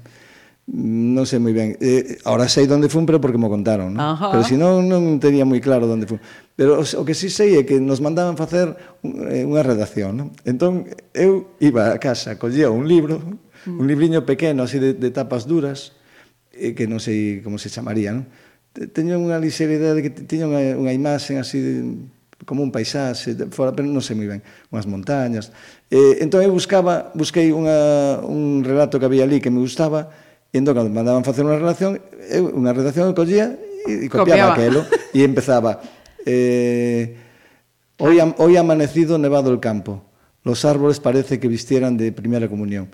[0.67, 1.75] Mm, non sei moi ben.
[1.83, 4.15] Eh, ahora sei onde fun, pero porque mo contaron, non?
[4.15, 4.31] Ajá.
[4.31, 6.23] Pero se non non tenía moi claro onde fun.
[6.55, 10.29] Pero o, o que si sei é que nos mandaban facer eh, unha redacción, non?
[10.47, 10.87] Entón,
[11.19, 13.75] eu iba a casa, collía un libro, mm.
[13.75, 15.99] un libriño pequeno, así de, de tapas duras,
[16.55, 18.31] eh, que non sei como se chamaría, non?
[18.73, 21.75] Teño unha lixeridade que teño unha, unha imaxe así de,
[22.47, 25.51] como un paisaxe, fora, pero non sei moi ben, unhas montañas.
[25.91, 30.11] Eh, entón eu buscaba, busquei unha, un relato que había ali que me gustaba,
[30.53, 31.97] E entón, cando mandaban facer unha relación,
[32.29, 33.57] eu, unha redacción eu collía
[33.89, 34.53] e, e copiaba, copiaba.
[34.53, 34.81] aquelo
[35.17, 35.81] e empezaba
[36.29, 37.17] eh,
[37.97, 40.05] hoy, am, hoy amanecido nevado el campo
[40.45, 42.93] los árboles parece que vistieran de primeira comunión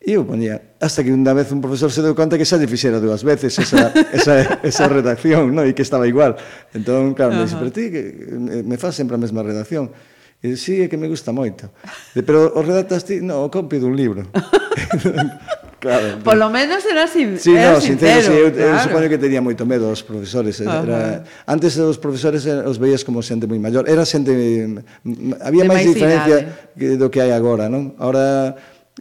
[0.00, 2.64] E eu ponía, hasta que unha vez un profesor se deu conta que xa lle
[2.64, 5.60] fixera dúas veces esa, esa, esa redacción, no?
[5.60, 6.40] e que estaba igual.
[6.72, 9.92] Entón, claro, me dixe, pero ti que eh, me faz sempre a mesma redacción.
[10.40, 11.68] E dixi, sí, é que me gusta moito.
[12.16, 14.24] De, pero o redactas ti, no, o copio dun libro.
[15.80, 18.20] claro, Polo menos era, sin, sí, era no, sincero.
[18.20, 18.76] sincero sí, eu, eh, claro.
[18.76, 20.60] eu supoño que tenía moito medo aos profesores.
[20.60, 21.24] Era.
[21.48, 23.88] Antes dos profesores eh, os veías como xente moi maior.
[23.88, 24.30] Era xente...
[24.30, 27.96] Mm, mm, había máis diferencia que, do que hai agora, non?
[27.96, 28.54] Ahora,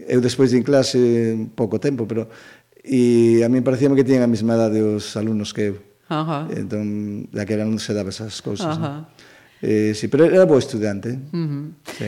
[0.07, 0.99] eu despois de en clase
[1.53, 2.31] pouco tempo, pero...
[2.79, 5.75] E a mí parecíame que tiñan a mesma idade os alumnos que eu.
[6.09, 6.49] Ajá.
[6.49, 9.05] Entón, daquela non se daba esas cousas, Ajá.
[9.05, 9.19] non?
[9.61, 11.13] Eh, sí, pero era bo estudiante.
[11.13, 11.35] Eh.
[11.35, 11.65] Uh -huh.
[11.85, 12.07] Sí.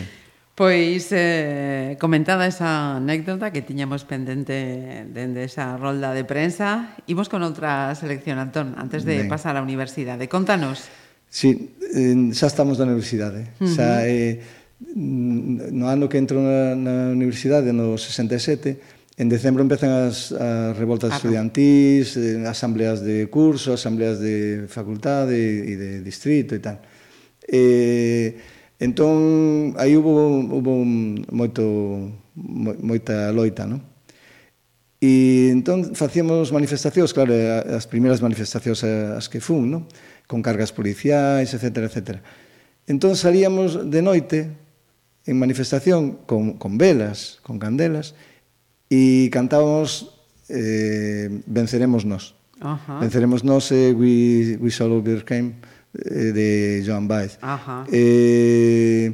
[0.62, 7.42] Pois eh, comentada esa anécdota que tiñamos pendente dende esa rolda de prensa, imos con
[7.42, 9.26] outra selección, Antón, antes de ben.
[9.26, 10.30] pasar á universidade.
[10.30, 10.86] Contanos.
[11.34, 13.58] Sí, eh, xa estamos na universidade.
[13.58, 13.74] Uh -huh.
[13.74, 14.38] Xa, eh,
[14.94, 21.10] no ano que entro na, na universidade, no 67, en decembro empezan as, as revoltas
[21.10, 21.26] ah, Acá.
[21.26, 26.78] estudiantís, eh, asambleas de curso, asambleas de facultade e de distrito e tal.
[27.50, 28.51] Eh,
[28.82, 30.82] Entón, aí hubo, hubo
[31.30, 31.62] moito,
[32.34, 33.86] moita loita, non?
[34.98, 37.30] E entón facíamos manifestacións, claro,
[37.70, 39.82] as primeiras manifestacións as que fun, non?
[40.26, 42.26] Con cargas policiais, etc, etc.
[42.90, 44.50] Entón salíamos de noite
[45.30, 48.18] en manifestación con, con velas, con candelas,
[48.90, 50.18] e cantábamos
[50.50, 52.34] eh, Venceremos nós.
[52.58, 52.98] Uh -huh.
[52.98, 55.54] Venceremos nós e eh, we, we shall overcome
[55.92, 56.48] Eh, de
[56.88, 57.36] Joan Baez.
[57.42, 57.84] Ajá.
[57.92, 59.12] Eh,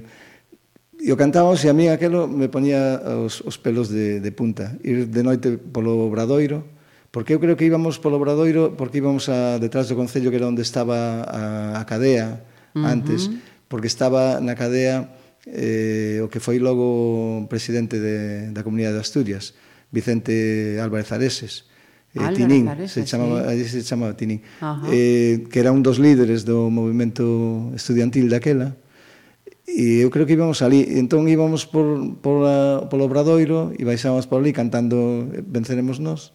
[0.97, 4.77] e o cantábamos e a mí aquelo me ponía os, os pelos de, de punta.
[4.85, 6.65] Ir de noite polo Obradoiro,
[7.09, 10.45] porque eu creo que íbamos polo Obradoiro porque íbamos a, detrás do Concello que era
[10.45, 12.45] onde estaba a, a cadea
[12.77, 13.65] antes, uh -huh.
[13.65, 15.17] porque estaba na cadea
[15.49, 19.57] eh, o que foi logo presidente de, da Comunidade de Asturias,
[19.89, 21.65] Vicente Álvarez Areses
[22.19, 23.65] eh, Tinín, se chamaba, sí.
[23.65, 24.81] se chamaba Tinín, Ajá.
[24.91, 28.75] eh, que era un dos líderes do movimento estudiantil daquela,
[29.67, 34.23] e eu creo que íbamos ali, entón íbamos por, por a, polo Obradoiro e baixábamos
[34.23, 36.31] por ali cantando Venceremos nós,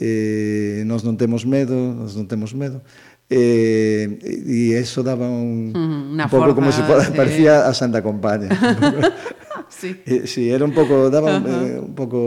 [0.00, 2.80] eh, nós non temos medo, nós non temos medo,
[3.28, 7.12] eh, e eso daba un, mm, un pouco como se de...
[7.12, 8.48] parecía a Santa Compaña.
[9.68, 9.98] sí.
[10.06, 11.66] Eh, sí, era un pouco, daba un, uh -huh.
[11.66, 12.18] eh, un pouco,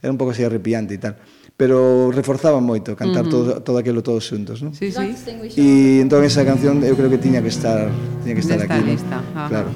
[0.00, 1.20] era un pouco así arrepiante e tal
[1.56, 4.76] pero reforzaba moito cantar todo, todo aquilo todos xuntos, non?
[4.76, 5.16] Sí, sí.
[5.56, 7.88] E entón esa canción eu creo que tiña que estar
[8.20, 8.92] tiña que estar De aquí, ¿no?
[8.92, 9.16] Lista.
[9.32, 9.48] Ajá.
[9.48, 9.70] Claro.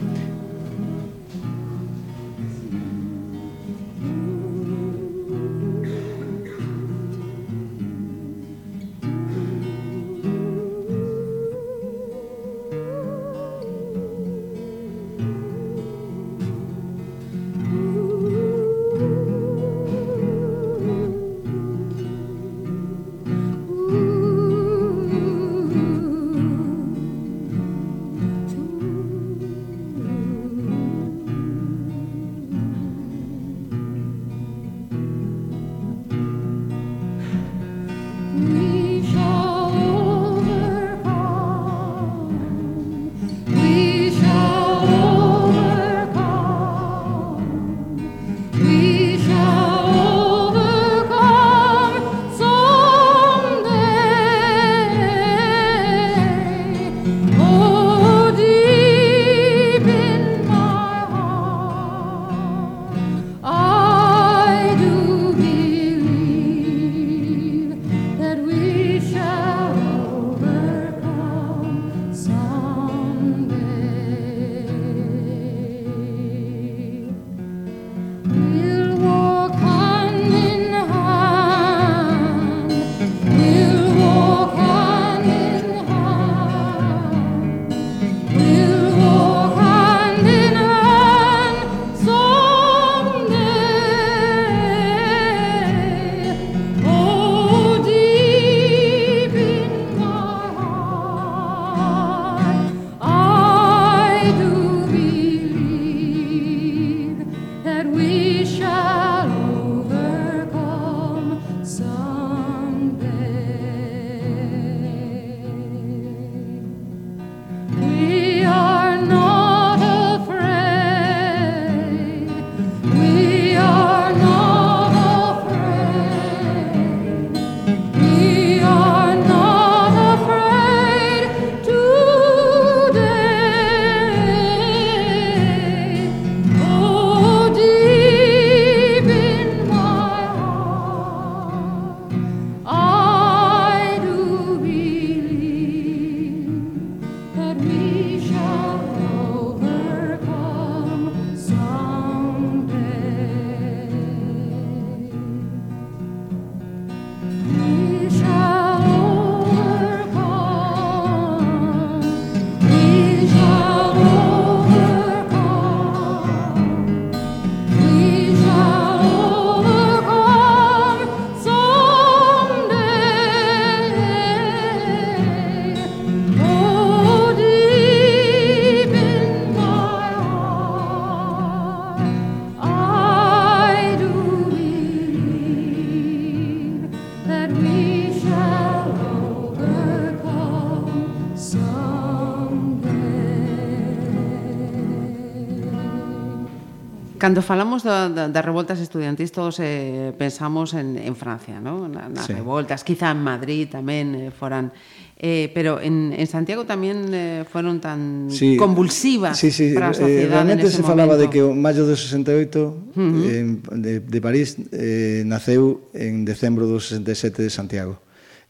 [197.31, 201.87] Cando falamos da, da, das revoltas estudiantis todos eh, pensamos en, en Francia, ¿no?
[201.87, 202.35] Na, nas sí.
[202.35, 204.75] revoltas, quizá en Madrid tamén eh, foran
[205.15, 209.95] eh, pero en, en Santiago tamén eh, foron tan sí, convulsivas sí, sí, para a
[209.95, 210.91] eh, sociedade eh, realmente se momento.
[210.91, 213.23] falaba de que o maio de 68 uh -huh.
[213.23, 213.47] eh,
[213.79, 218.03] de, de París eh, naceu en decembro do 67 de Santiago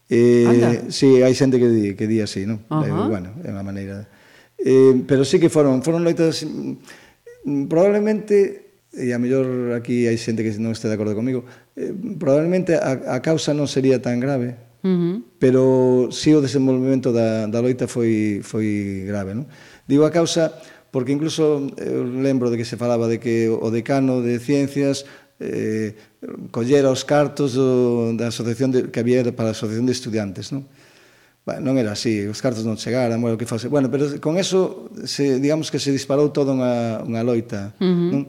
[0.09, 0.89] eh, Anda.
[0.89, 2.65] sí, hai xente que di, que di así non?
[2.65, 2.89] Uh -huh.
[2.89, 4.09] eh, bueno, é unha maneira
[4.57, 10.43] eh, pero sí que foron foron loitas mm, probablemente e a mellor aquí hai xente
[10.43, 11.47] que non este de acordo comigo,
[11.79, 15.15] eh, probablemente a, a causa non sería tan grave, uh -huh.
[15.39, 15.63] pero
[16.11, 19.31] si sí, o desenvolvemento da, da loita foi, foi grave.
[19.31, 19.47] Non?
[19.87, 20.51] Digo a causa
[20.91, 25.07] porque incluso eu lembro de que se falaba de que o decano de Ciencias
[25.39, 25.95] eh,
[26.51, 30.67] collera os cartos do, da asociación de, que había para a asociación de estudiantes, non?
[31.41, 33.65] Bueno, non era así, os cartos non chegaran, bueno, que fose.
[33.65, 38.11] Bueno, pero con eso se, digamos que se disparou toda unha, unha loita, uh -huh.
[38.11, 38.23] non?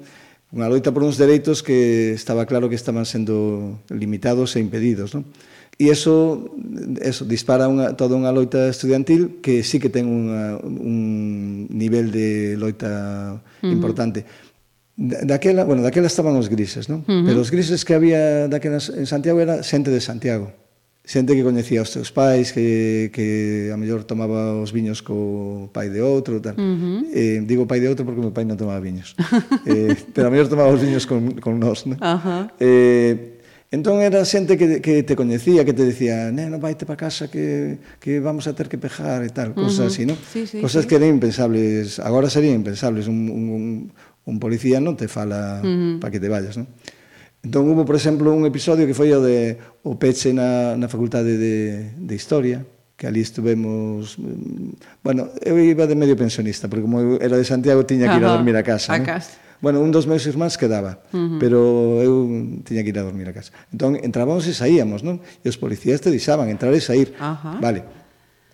[0.53, 5.25] unha loita por uns dereitos que estaba claro que estaban sendo limitados e impedidos, non?
[5.81, 6.53] E eso,
[7.01, 12.61] eso dispara unha, toda unha loita estudiantil que sí que ten unha, un nivel de
[12.61, 14.23] loita importante.
[14.23, 15.25] Uh -huh.
[15.25, 17.01] Daquela, bueno, daquela estaban os grises, non?
[17.09, 17.25] Uh -huh.
[17.25, 20.53] Pero os grises que había daquela en Santiago era xente de Santiago
[21.03, 25.91] xente que coñecía os teus pais, que, que a mellor tomaba os viños co pai
[25.91, 26.55] de outro, tal.
[26.55, 26.99] Uh -huh.
[27.11, 29.19] eh, digo pai de outro porque meu pai non tomaba viños.
[29.67, 31.99] eh, pero a mellor tomaba os viños con, con nós, né?
[31.99, 32.43] Uh -huh.
[32.63, 33.43] eh,
[33.75, 37.83] entón era xente que, que te coñecía, que te decía, neno, vaite para casa que,
[37.99, 39.91] que vamos a ter que pejar e tal, cosas uh -huh.
[39.91, 40.15] así, non?
[40.31, 40.89] Sí, sí, cosas sí.
[40.89, 43.91] que eran impensables, agora serían impensables, un, un,
[44.23, 45.95] un policía non te fala uh -huh.
[45.99, 46.71] para que te vayas, non?
[47.43, 51.35] Entón, hubo, por exemplo, un episodio que foi o de o peche na, na Facultade
[51.35, 52.63] de, de Historia,
[52.95, 54.15] que ali estuvemos...
[54.15, 58.27] Mm, bueno, eu iba de medio pensionista, porque como era de Santiago, tiña que ir
[58.31, 58.95] a dormir a casa.
[58.95, 59.35] A casa.
[59.35, 59.59] ¿no?
[59.59, 61.39] Bueno, un dos meus irmáns quedaba, uh -huh.
[61.43, 61.59] pero
[61.99, 62.31] eu
[62.63, 63.51] tiña que ir a dormir a casa.
[63.75, 65.19] Entón, entrábamos e saíamos, non?
[65.43, 67.11] E os policías te deixaban entrar e sair.
[67.19, 67.59] Ajá.
[67.59, 67.83] Vale.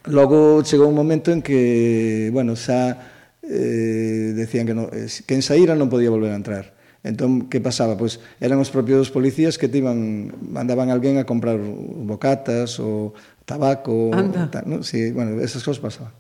[0.08, 2.96] Logo chegou un momento en que, bueno, xa
[3.44, 6.77] eh, decían que no, eh, quen saíra non podía volver a entrar
[7.08, 7.96] Entón, que pasaba?
[7.96, 11.56] Pois eran os propios policías que te iban, mandaban alguén a comprar
[12.04, 13.16] bocatas ou
[13.48, 14.12] tabaco.
[14.12, 14.52] Anda.
[14.52, 14.84] Tal, ¿no?
[14.84, 16.12] Sí, bueno, esas cosas pasaban.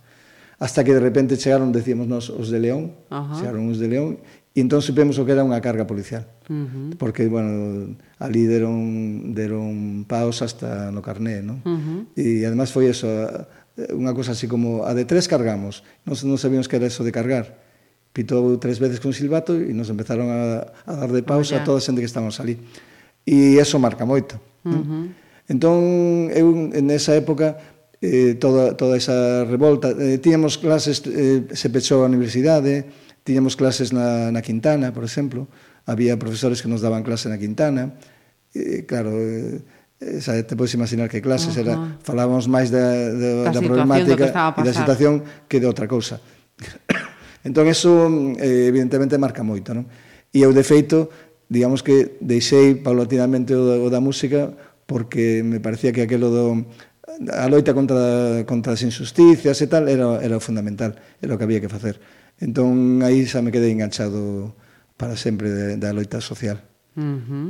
[0.56, 3.36] Hasta que de repente chegaron, decíamos nós, os de León, Ajá.
[3.36, 4.18] chegaron os de León,
[4.56, 6.24] e entón supemos o que era unha carga policial.
[6.48, 6.88] Uh -huh.
[6.96, 11.60] Porque, bueno, ali deron, deron paos hasta no carné, non?
[11.68, 12.00] Uh -huh.
[12.16, 16.40] E además foi eso, eh, unha cosa así como, a de tres cargamos, non, non
[16.40, 17.67] sabíamos que era eso de cargar
[18.18, 21.62] pitou tres veces con silbato e nos empezaron a, a dar de pausa Oye.
[21.62, 22.58] a toda a xente que estábamos ali.
[23.22, 24.42] E eso marca moito.
[24.66, 25.04] Uh -huh.
[25.46, 25.78] Entón,
[26.34, 26.50] eu
[26.82, 27.54] nesa época
[28.02, 29.94] eh, toda, toda esa revolta.
[29.94, 32.90] Eh, tiñamos clases, eh, se pechou a universidade,
[33.22, 35.46] tiñamos clases na, na Quintana, por exemplo,
[35.86, 37.94] había profesores que nos daban clase na Quintana,
[38.50, 39.62] eh, claro, eh,
[39.98, 41.62] Esa, te podes imaginar que clases uh -huh.
[41.66, 41.74] era,
[42.06, 42.86] falábamos máis da,
[43.18, 46.22] da, da, da problemática e da situación que de outra cousa.
[47.44, 48.08] Entón, eso,
[48.38, 49.86] eh, evidentemente, marca moito, non?
[50.34, 51.08] E eu, de feito,
[51.48, 54.52] digamos que deixei paulatinamente o, o da música
[54.88, 56.64] porque me parecía que aquelo do,
[57.32, 61.44] a loita contra, contra as injusticias e tal era, era o fundamental, era o que
[61.44, 62.00] había que facer.
[62.38, 64.54] Entón, aí xa me quedei enganchado
[64.96, 66.62] para sempre da loita social.
[66.94, 67.48] Uh -huh.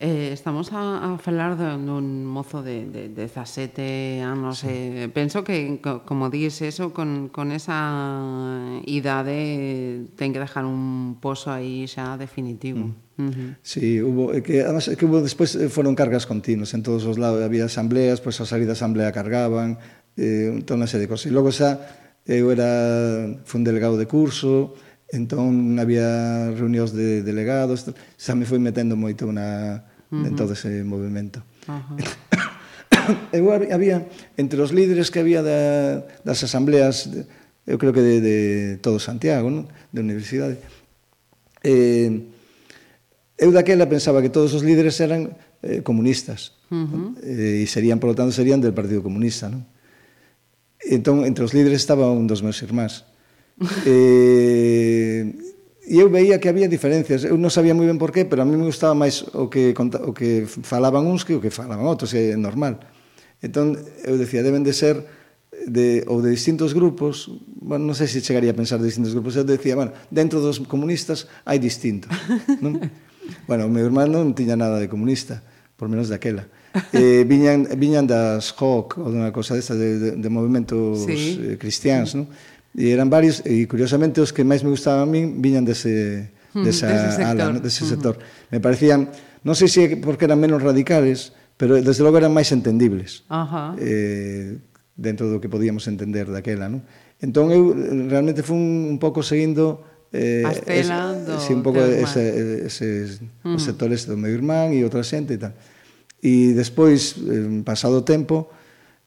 [0.00, 4.66] Eh, estamos a, a falar dun mozo de, de, de 17 anos.
[4.66, 4.68] Sí.
[4.68, 11.22] Eh, penso que, co, como dís eso, con, con esa idade ten que dejar un
[11.22, 12.90] pozo aí xa definitivo.
[12.90, 13.04] Mm.
[13.14, 13.50] Uh -huh.
[13.62, 17.38] Sí, hubo que además que hubo despois eh, foron cargas continuas en todos os lados,
[17.46, 19.78] había asambleas, pois pues, salir da asamblea cargaban,
[20.18, 21.30] eh, toda unha serie de cosas.
[21.30, 21.78] E logo xa
[22.26, 22.66] eu era
[23.46, 24.74] fun delegado de curso,
[25.14, 27.86] Entón había reunións de delegados,
[28.18, 30.26] xa me foi metendo moito na, uh -huh.
[30.26, 31.46] en todo ese movimento.
[31.70, 32.34] Uh -huh.
[33.32, 37.08] eu había, entre os líderes que había da, das asambleas,
[37.66, 38.38] eu creo que de, de
[38.82, 39.70] todo Santiago, non?
[39.94, 40.58] de universidade,
[41.62, 42.10] eh,
[43.38, 47.06] eu daquela pensaba que todos os líderes eran eh, comunistas uh -huh.
[47.22, 49.46] eh, e serían, por lo tanto, serían del Partido Comunista.
[49.46, 49.64] Non?
[50.84, 53.08] Entón, entre os líderes estaba un dos meus irmáns,
[53.86, 55.30] eh,
[55.84, 57.28] e eu veía que había diferencias.
[57.28, 59.76] Eu non sabía moi ben por qué, pero a mí me gustaba máis o que,
[59.76, 62.80] o que falaban uns que o que falaban outros, é normal.
[63.44, 63.76] Entón,
[64.08, 65.04] eu decía, deben de ser
[65.68, 67.28] de, ou de distintos grupos,
[67.60, 70.64] bueno, non sei se chegaría a pensar de distintos grupos, eu decía, bueno, dentro dos
[70.64, 72.08] comunistas hai distintos.
[72.64, 72.80] non?
[73.48, 75.44] bueno, o meu irmán non tiña nada de comunista,
[75.76, 76.48] por menos daquela.
[76.90, 81.54] Eh, viñan, viñan das JOC, ou dunha cosa desta de, de, de movimentos sí.
[81.54, 82.26] eh, cristiáns, non?
[82.74, 86.66] E eran varios, e curiosamente os que máis me gustaban a min viñan dese, hmm,
[86.66, 87.30] desa dese sector.
[87.30, 87.90] ala, dese hmm.
[87.94, 88.14] sector.
[88.18, 88.50] Uh -huh.
[88.50, 89.00] Me parecían,
[89.46, 93.22] non sei se porque eran menos radicales, pero desde logo eran máis entendibles.
[93.30, 93.72] Ajá.
[93.72, 93.86] Uh -huh.
[93.86, 94.48] Eh,
[94.98, 96.82] dentro do que podíamos entender daquela, non?
[97.22, 97.74] Entón eu
[98.10, 100.62] realmente fui un pouco seguindo eh, as
[101.26, 103.54] do sí, un pouco ese, ese, mm.
[103.54, 103.66] os hmm.
[103.66, 105.54] sectores do meu irmán e outra xente e tal.
[106.22, 108.50] E despois, eh, pasado o tempo,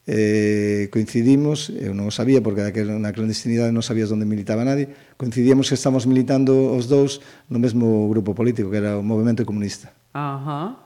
[0.08, 4.88] eh, coincidimos, eu non o sabía porque na clandestinidade non sabías onde militaba nadie,
[5.20, 7.20] coincidíamos que estamos militando os dous
[7.51, 9.91] no mesmo grupo político, que era o Movimento Comunista.
[10.16, 10.80] Ajá.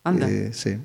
[0.00, 0.26] Anda.
[0.32, 0.80] Eh, sí.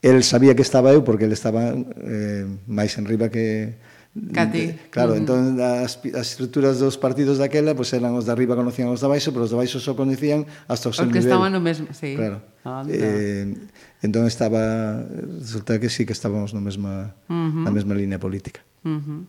[0.00, 3.74] El sabía que estaba eu porque ele estaba eh, máis en riba que
[4.10, 4.90] Cati.
[4.90, 8.58] Claro, uh entón as, as estruturas dos partidos daquela pois pues, eran os de arriba
[8.58, 11.14] conocían os de baixo, pero os de baixo só conocían hasta o seu nivel.
[11.14, 12.18] Os que estaban no mesmo, sí.
[12.18, 12.42] Claro.
[12.66, 12.90] Anda.
[12.90, 13.54] Eh,
[14.02, 15.04] Entón estaba,
[15.40, 17.64] resulta que sí que estábamos no mesma, uh -huh.
[17.64, 18.64] na mesma línea política.
[18.84, 19.20] Uh -huh.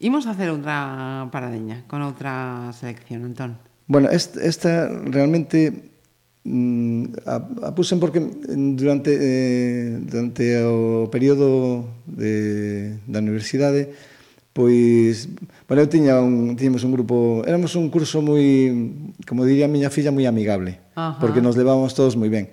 [0.00, 3.58] Imos a hacer outra paradeña con outra selección, entón.
[3.84, 5.92] Bueno, esta, esta realmente
[6.44, 7.36] mm, a,
[7.68, 8.20] a pusen porque
[8.78, 13.92] durante, eh, durante o período de, da universidade
[14.58, 15.30] pois,
[15.70, 18.42] bueno, eu tiña un, tiñamos un grupo, éramos un curso moi,
[19.22, 21.14] como diría a miña filla, moi amigable, Ajá.
[21.22, 22.50] porque nos levábamos todos moi ben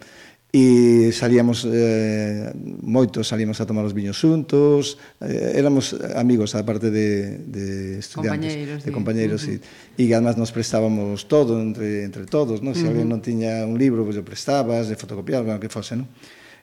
[0.55, 2.47] e salíamos eh,
[2.79, 8.79] moitos, salíamos a tomar os viños xuntos, eh, éramos amigos, aparte de, de estudiantes, compañeiros,
[8.79, 8.95] de sí.
[8.95, 9.99] compañeiros, uh -huh.
[9.99, 12.71] e, e además nos prestábamos todo entre, entre todos, ¿no?
[12.71, 12.89] se uh -huh.
[12.95, 16.07] alguén non tiña un libro, pois pues, prestabas, de fotocopiar, bueno, que fose, non?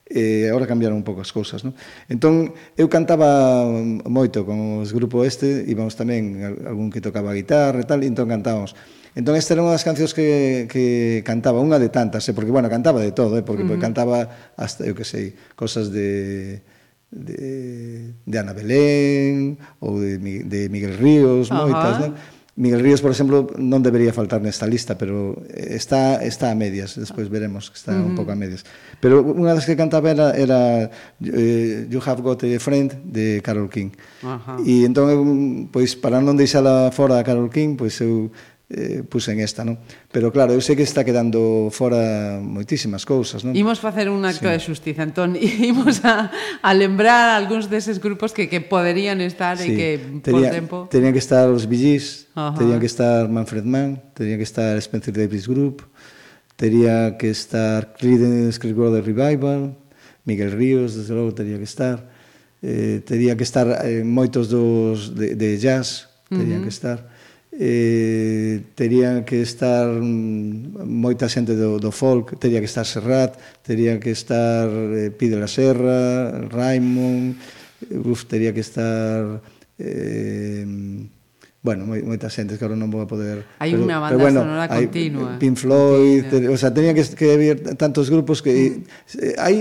[0.09, 1.77] eh, agora cambiaron un pouco as cousas, non?
[2.09, 3.69] Entón, eu cantaba
[4.09, 8.09] moito con os grupo este, íbamos tamén algún que tocaba a guitarra e tal, e
[8.09, 8.73] entón cantábamos.
[9.13, 12.33] Entón esta era unha das cancións que, que cantaba, unha de tantas, eh?
[12.33, 13.45] porque, bueno, cantaba de todo, eh?
[13.45, 13.77] porque, uh -huh.
[13.77, 16.65] porque cantaba hasta, eu que sei, cosas de
[17.13, 21.69] de, de Ana Belén ou de, de Miguel Ríos, uh -huh.
[21.69, 22.13] moitas, non?
[22.55, 27.33] Miguel Ríos, por exemplo, non debería faltar nesta lista, pero está está a medias, despois
[27.33, 28.13] veremos que está uh -huh.
[28.13, 28.61] un pouco a medias.
[29.01, 30.93] Pero unha das que cantaba era, era
[31.25, 33.97] eh, You Have Got a Friend, de Carol King.
[34.21, 34.59] Uh -huh.
[34.69, 35.21] E entón, eu,
[35.73, 38.29] pois, para non deixala fora a Carol King, pois eu
[38.73, 39.77] eh, puxen esta, non?
[40.09, 43.53] Pero claro, eu sei que está quedando fora moitísimas cousas, non?
[43.53, 44.53] Imos facer un acto sí.
[44.57, 45.37] de xustiza, entón,
[45.73, 46.33] imos a,
[46.65, 49.77] a lembrar algúns deses grupos que, que poderían estar sí.
[49.77, 49.89] e que
[50.25, 50.77] tenía, por tempo...
[50.89, 52.57] Tenían que estar os Billys, uh -huh.
[52.57, 55.85] tenían que estar Manfred Mann, tenían que estar Spencer Davis Group,
[56.57, 59.77] tería que estar Creedence Clearwater Revival,
[60.25, 62.09] Miguel Ríos, desde logo, tería que estar,
[62.65, 66.65] eh, tería que estar eh, moitos dos de, de jazz, terían uh -huh.
[66.65, 67.12] que estar
[67.53, 74.01] eh, terían que estar mm, moita xente do, do folk, tería que estar Serrat, tería
[74.01, 77.37] que estar eh, Pide la Serra, Raimond,
[77.91, 79.45] eh, uf, tería que estar...
[79.79, 80.65] Eh,
[81.63, 83.45] bueno, moi, moita xente, que agora non vou a poder...
[83.61, 85.31] Hai unha banda pero, bueno, sonora hai, eh, continua.
[85.39, 88.81] Pink Floyd, ter, o sea, tenía que, que haber tantos grupos que...
[88.81, 89.39] Mm.
[89.39, 89.57] Hai...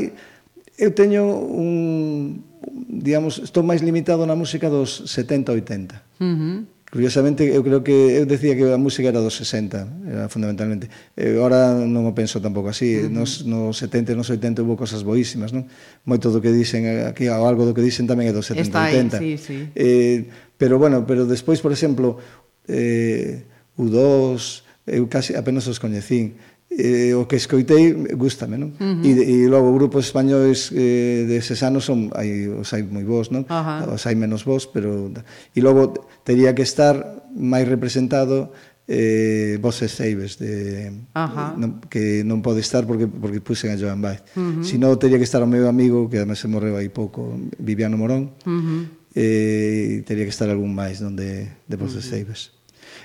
[0.81, 2.41] Eu teño un...
[2.89, 6.01] Digamos, estou máis limitado na música dos 70-80.
[6.17, 6.57] Uh -huh.
[6.91, 10.91] Curiosamente, eu creo que eu decía que a música era dos 60, era fundamentalmente.
[11.15, 12.99] Eu ahora non o penso tampouco así.
[12.99, 13.15] Eh, uh -huh.
[13.15, 15.71] Nos nos 70 e nos 80 houve cosas boísimas, non?
[16.03, 18.91] Moito do que dicen aquí ou algo do que dicen tamén é dos 70 Está
[18.91, 19.23] aí, 80.
[19.23, 19.57] Sí, sí.
[19.71, 20.27] Eh,
[20.59, 22.19] pero bueno, pero despois, por exemplo,
[22.67, 23.47] eh
[23.79, 26.35] U2, eu casi apenas os coñecín
[26.72, 28.72] eh, o que escoitei gustame, non?
[28.80, 29.03] Uh -huh.
[29.03, 33.43] e, e logo grupos españoles eh, deses anos son hai os hai moi bons, non?
[33.43, 33.95] Uh -huh.
[33.95, 35.11] Os hai menos bons, pero
[35.51, 38.55] e logo teria que estar máis representado
[38.88, 41.55] eh, voces saves de, Ajá.
[41.55, 44.24] non, que non pode estar porque porque puxen a Joan Baez.
[44.36, 44.63] Uh -huh.
[44.63, 47.99] Si non, teria que estar o meu amigo, que además se morreu aí pouco, Viviano
[47.99, 48.82] Morón, uh -huh.
[49.15, 52.24] eh, teria que estar algún máis non de, de voces uh -huh.
[52.24, 52.41] saves.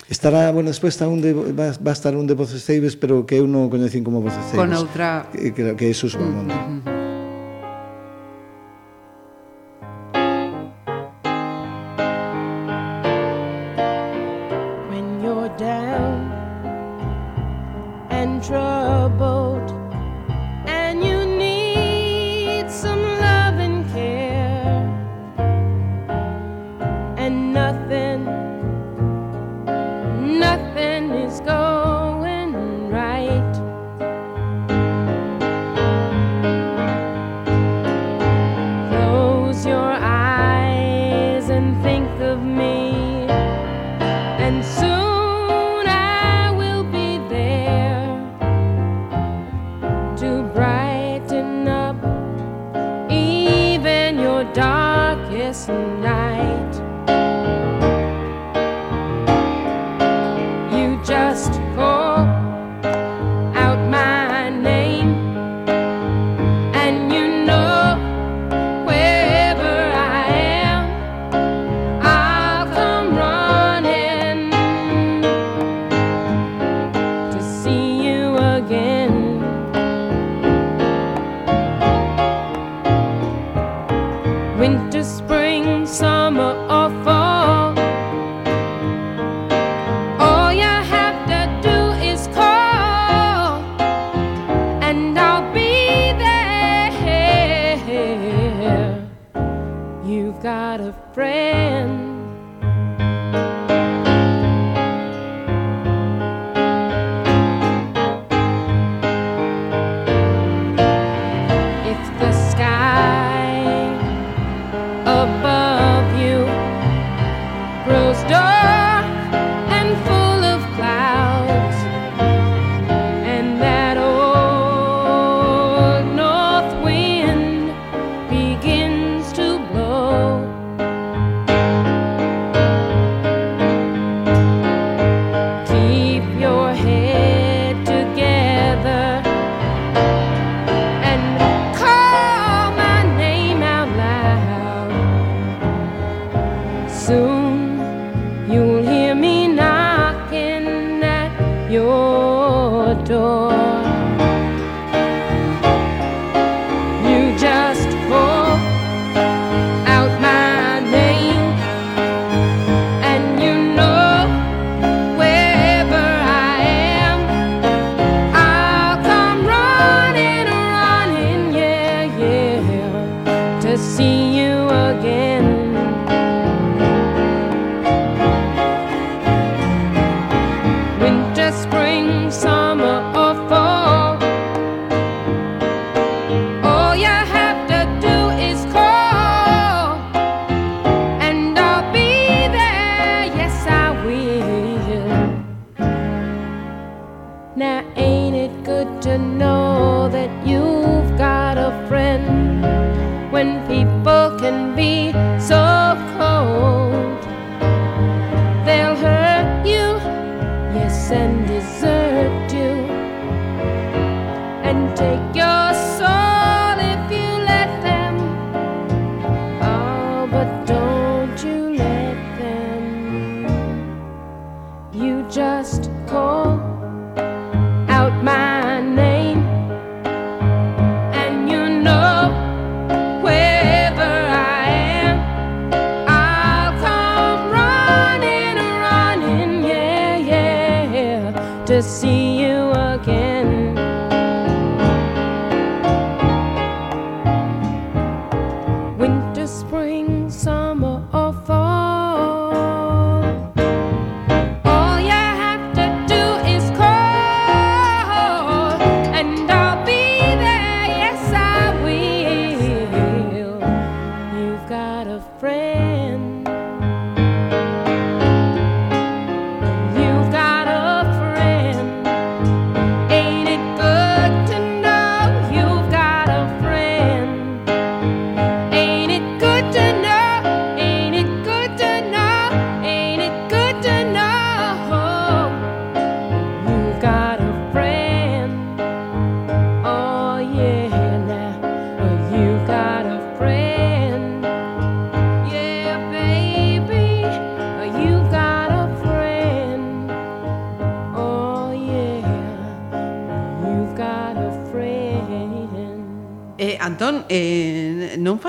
[0.09, 3.27] Estará, bueno, despois está un de, va, va a estar un de Voces Ceibes, pero
[3.27, 4.63] que eu non coñecín como Voces Ceibes.
[4.63, 5.27] Con outra...
[5.35, 6.55] Que, que, que é Susba Monte.
[6.55, 6.96] Uh -huh.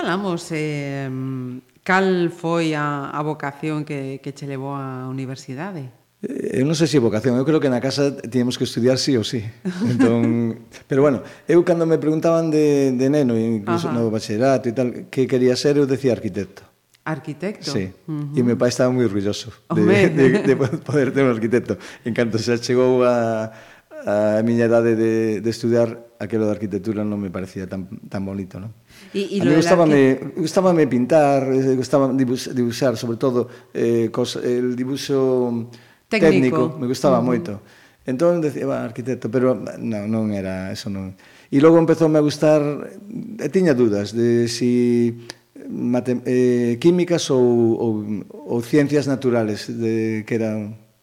[0.08, 1.04] falamos eh,
[1.84, 5.92] cal foi a, a vocación que, que che levou á universidade?
[6.24, 9.20] Eh, eu non sei se vocación, eu creo que na casa tínhamos que estudiar sí
[9.20, 9.44] ou sí.
[9.92, 14.00] Entón, pero bueno, eu cando me preguntaban de, de neno, incluso Ajá.
[14.00, 16.64] no bachillerato e tal, que quería ser, eu decía arquitecto.
[17.04, 17.68] Arquitecto?
[17.68, 18.32] Sí, uh -huh.
[18.32, 20.54] e meu pai estaba moi orgulloso de, de, de
[20.88, 21.76] poder ter un arquitecto.
[22.08, 23.52] En canto se chegou a,
[24.08, 28.56] a miña idade de, de estudiar, aquilo de arquitectura non me parecía tan, tan bonito,
[28.56, 28.72] non?
[29.14, 30.40] E, e a mí gustábame, que...
[30.40, 35.70] gustábame pintar, eh, gustaba dibuixar, sobre todo eh, cos, el dibuixo
[36.08, 37.30] técnico, técnico me gustaba uh -huh.
[37.30, 37.52] moito.
[38.08, 41.12] Entón, decía, va, arquitecto, pero eh, non, non era, eso non.
[41.48, 42.60] E logo empezoume a gustar,
[43.40, 45.12] e tiña dudas de si
[45.68, 47.44] mate, eh, químicas ou,
[47.76, 47.92] ou,
[48.48, 50.56] ou ciencias naturales, de, que era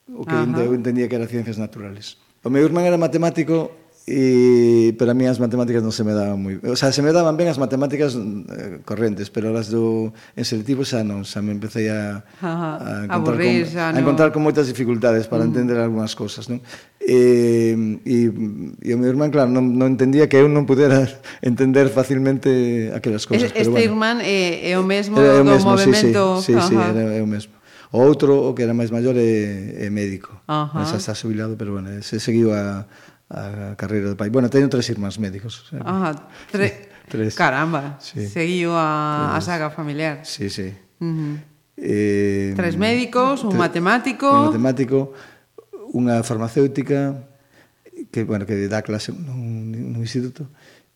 [0.09, 0.63] o que Ajá.
[0.63, 2.17] eu entendía que era ciencias naturales.
[2.41, 6.37] O meu irmán era matemático E, pero a mí as matemáticas non se me daban
[6.37, 6.61] moi.
[6.61, 10.85] O sea, se me daban ben as matemáticas eh, correntes, pero as do en selectivo
[10.85, 13.97] xa non, xa me empecé a, a, encontrar, Aburrir, con, no.
[13.97, 15.49] a encontrar con moitas dificultades para mm.
[15.49, 16.61] entender algunhas cosas, non?
[17.01, 17.73] E,
[18.05, 18.29] e,
[18.77, 21.09] e o meu irmán, claro, non, non entendía que eu non pudera
[21.41, 23.49] entender facilmente aquelas cosas.
[23.49, 25.89] Este, pero bueno, irmán é, eh, é o mesmo era, é o mesmo, do sí,
[25.89, 26.21] movimento...
[26.45, 26.69] Sí, sí, Ajá.
[26.69, 27.57] sí, era, é o mesmo.
[27.89, 30.29] O outro, o que era máis maior, é, eh, é eh, médico.
[30.45, 30.85] Ajá.
[30.85, 32.85] Xa está xubilado, pero bueno, se seguiu a
[33.29, 34.29] a carreira do pai.
[34.29, 35.71] Bueno, teño tres irmáns médicos.
[35.81, 36.13] Ah,
[36.51, 36.89] tre...
[37.11, 37.33] tres.
[37.35, 38.25] Caramba, sí.
[38.29, 40.25] seguiu a, a saga familiar.
[40.25, 40.73] Sí, sí.
[41.01, 41.35] Uh -huh.
[41.77, 43.59] eh, tres médicos, un tre...
[43.59, 44.29] matemático...
[44.29, 45.13] Un matemático,
[45.93, 47.25] unha farmacéutica
[48.11, 50.47] que, bueno, que dá clase nun, nun instituto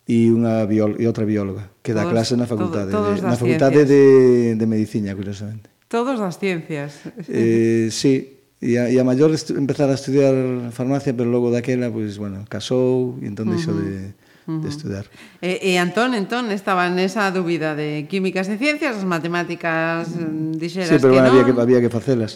[0.10, 3.38] e unha bióloga, e outra bióloga que dá todos, clase na facultade todo, de, na
[3.38, 4.58] facultade ciencias.
[4.58, 5.70] de, de medicina, curiosamente.
[5.86, 7.02] Todos das ciencias.
[7.30, 10.36] Eh, sí, E a, e a maior empezar a estudiar
[10.76, 14.12] farmacia, pero logo daquela, pois, pues, bueno, casou, e entón deixou uh -huh.
[14.52, 15.08] de, de estudar.
[15.40, 20.12] E, eh, e eh, Antón, entón, estaba nesa dúbida de químicas e ciencias, as matemáticas
[20.12, 21.40] mm, dixeras sí, pero, que bueno, non.
[21.40, 22.36] Había que, había que facelas.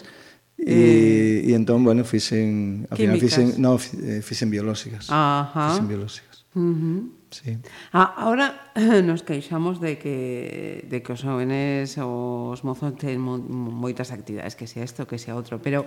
[0.56, 1.50] E, eh...
[1.50, 2.88] e entón, bueno, fixen...
[2.88, 5.12] Al final fixen, no, eh, fixen biolóxicas.
[5.12, 5.76] Ajá.
[5.76, 6.48] Fixen biolóxicas.
[6.56, 6.98] Uh -huh.
[7.34, 7.58] Sí.
[7.90, 8.70] Ah, ahora
[9.02, 14.70] nos queixamos de que, de que os jóvenes os mozos ten mo, moitas actividades, que
[14.70, 15.82] sea isto, que sea outro, pero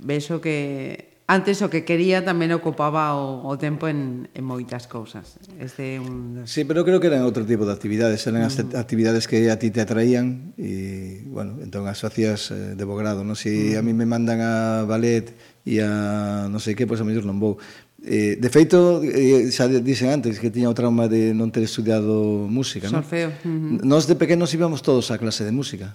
[0.00, 5.38] vexo que antes o que quería tamén ocupaba o, o tempo en, en moitas cousas.
[5.56, 6.44] Este un...
[6.44, 8.76] Sí, pero creo que eran outro tipo de actividades, eran as mm.
[8.76, 13.38] actividades que a ti te atraían e, bueno, entón as facías eh, de bogrado, non?
[13.38, 13.78] Si mm.
[13.78, 15.32] a mí me mandan a ballet
[15.62, 17.58] e a non sei que, pois a mellor non vou.
[18.02, 22.50] Eh, de feito, eh, xa dixen antes que tiña o trauma de non ter estudiado
[22.50, 23.06] música, non?
[23.06, 23.30] Solfeo.
[23.46, 23.86] Uh -huh.
[23.86, 25.94] Nos de pequenos íbamos todos á clase de música.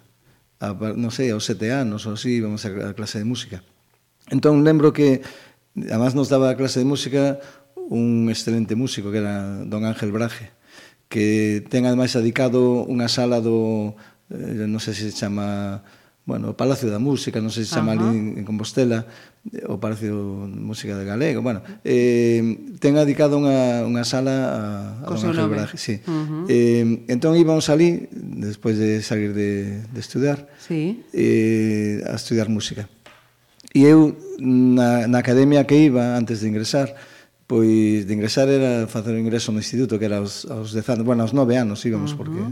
[0.63, 3.59] A, non sei, aos sete anos ou así íbamos á clase de música.
[4.31, 5.19] Entón lembro que
[5.75, 7.43] además nos daba a clase de música
[7.75, 10.51] un excelente músico que era don Ángel Braje,
[11.11, 13.95] que ten ademais adicado unha sala do
[14.31, 15.83] eh, non sei se se chama
[16.27, 19.07] bueno, o Palacio da Música, non sei se chama uh ali en Compostela,
[19.71, 22.43] o Palacio de Música de Galego, bueno, eh,
[22.83, 24.61] ten adicado unha, unha sala a,
[25.01, 26.03] a don Ángel Braje, sí.
[26.03, 26.43] Uh -huh.
[26.51, 30.99] eh, entón íbamos ali, despois de salir de, de estudiar, sí.
[31.15, 32.91] eh, a estudiar música.
[33.71, 34.11] E eu,
[34.43, 36.91] na, na academia que iba antes de ingresar,
[37.47, 41.03] pois de ingresar era facer o ingreso no instituto, que era aos, aos 10 anos,
[41.07, 42.19] bueno, aos 9 anos íbamos, uh -huh.
[42.19, 42.43] porque...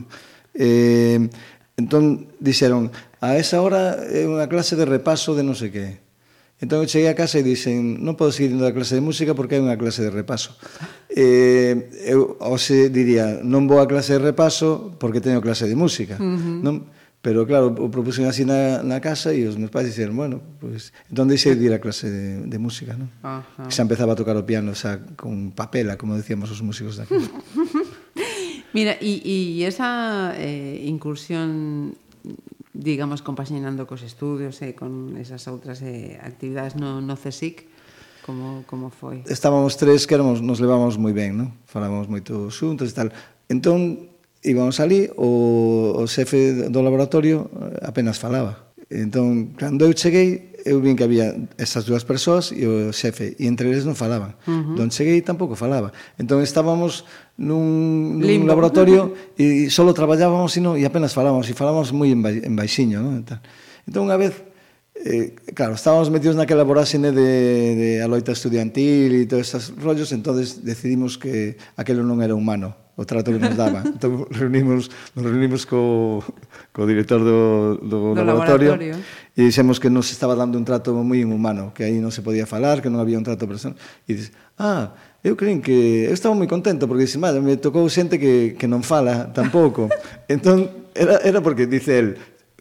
[0.55, 1.27] Eh,
[1.75, 5.99] Entón, dixeron, a esa hora é unha clase de repaso de non sei que.
[6.63, 9.35] Entón eu cheguei a casa e dixen, non podo seguir indo a clase de música
[9.35, 10.55] porque hai unha clase de repaso.
[11.11, 16.15] Eh, eu hoxe diría, non vou a clase de repaso porque teño clase de música.
[16.15, 16.63] Uh -huh.
[16.63, 16.75] non?
[17.19, 20.95] Pero claro, o propuxen así na, na casa e os meus pais dixeron, bueno, pues,
[21.11, 23.11] entón deixei de ir a clase de, de música, non?
[23.19, 23.67] Uh -huh.
[23.67, 27.27] Xa empezaba a tocar o piano xa con papela, como decíamos os músicos daquela.
[28.75, 31.95] Mira, y, y esa eh, incursión
[32.75, 37.63] digamos, compaxinando cos estudios e eh, con esas outras eh, actividades no, no CSIC,
[38.27, 39.23] como, como foi?
[39.31, 41.55] Estábamos tres que éramos, nos levamos moi ben, non?
[41.71, 43.15] Falábamos moito xuntos e tal.
[43.47, 44.11] Entón,
[44.43, 47.47] íbamos ali, o, o xefe do laboratorio
[47.79, 48.75] apenas falaba.
[48.91, 53.45] Entón, cando eu cheguei, eu vin que había esas dúas persoas e o xefe, e
[53.45, 54.33] entre eles non falaban.
[54.49, 54.75] Uh -huh.
[54.81, 55.93] Don cheguei tampouco falaba.
[56.17, 57.05] Entón estábamos
[57.37, 58.49] nun, nun Limbo.
[58.49, 62.57] laboratorio e só traballábamos e, non, e apenas falábamos, e falábamos moi en, bai, en
[62.57, 62.97] baixiño.
[62.97, 63.21] Non?
[63.21, 63.39] Entón,
[63.85, 64.41] entón, unha vez,
[65.05, 67.29] eh, claro, estábamos metidos naquela voráxine de,
[67.77, 72.73] de a loita estudiantil e todos estes rollos, entonces decidimos que aquelo non era humano,
[72.97, 73.85] o trato que nos daba.
[73.93, 76.25] Entón reunimos, nos reunimos co,
[76.73, 78.97] co director do, do, do laboratorio, laboratorio
[79.35, 82.47] e dixemos que nos estaba dando un trato moi inhumano, que aí non se podía
[82.47, 83.75] falar, que non había un trato personal.
[84.07, 84.95] E dices, ah,
[85.27, 86.07] eu creen que...
[86.07, 89.91] Eu estaba moi contento, porque dixen, madre, me tocou xente que, que non fala tampouco.
[90.31, 92.07] entón, era, era porque, dice el,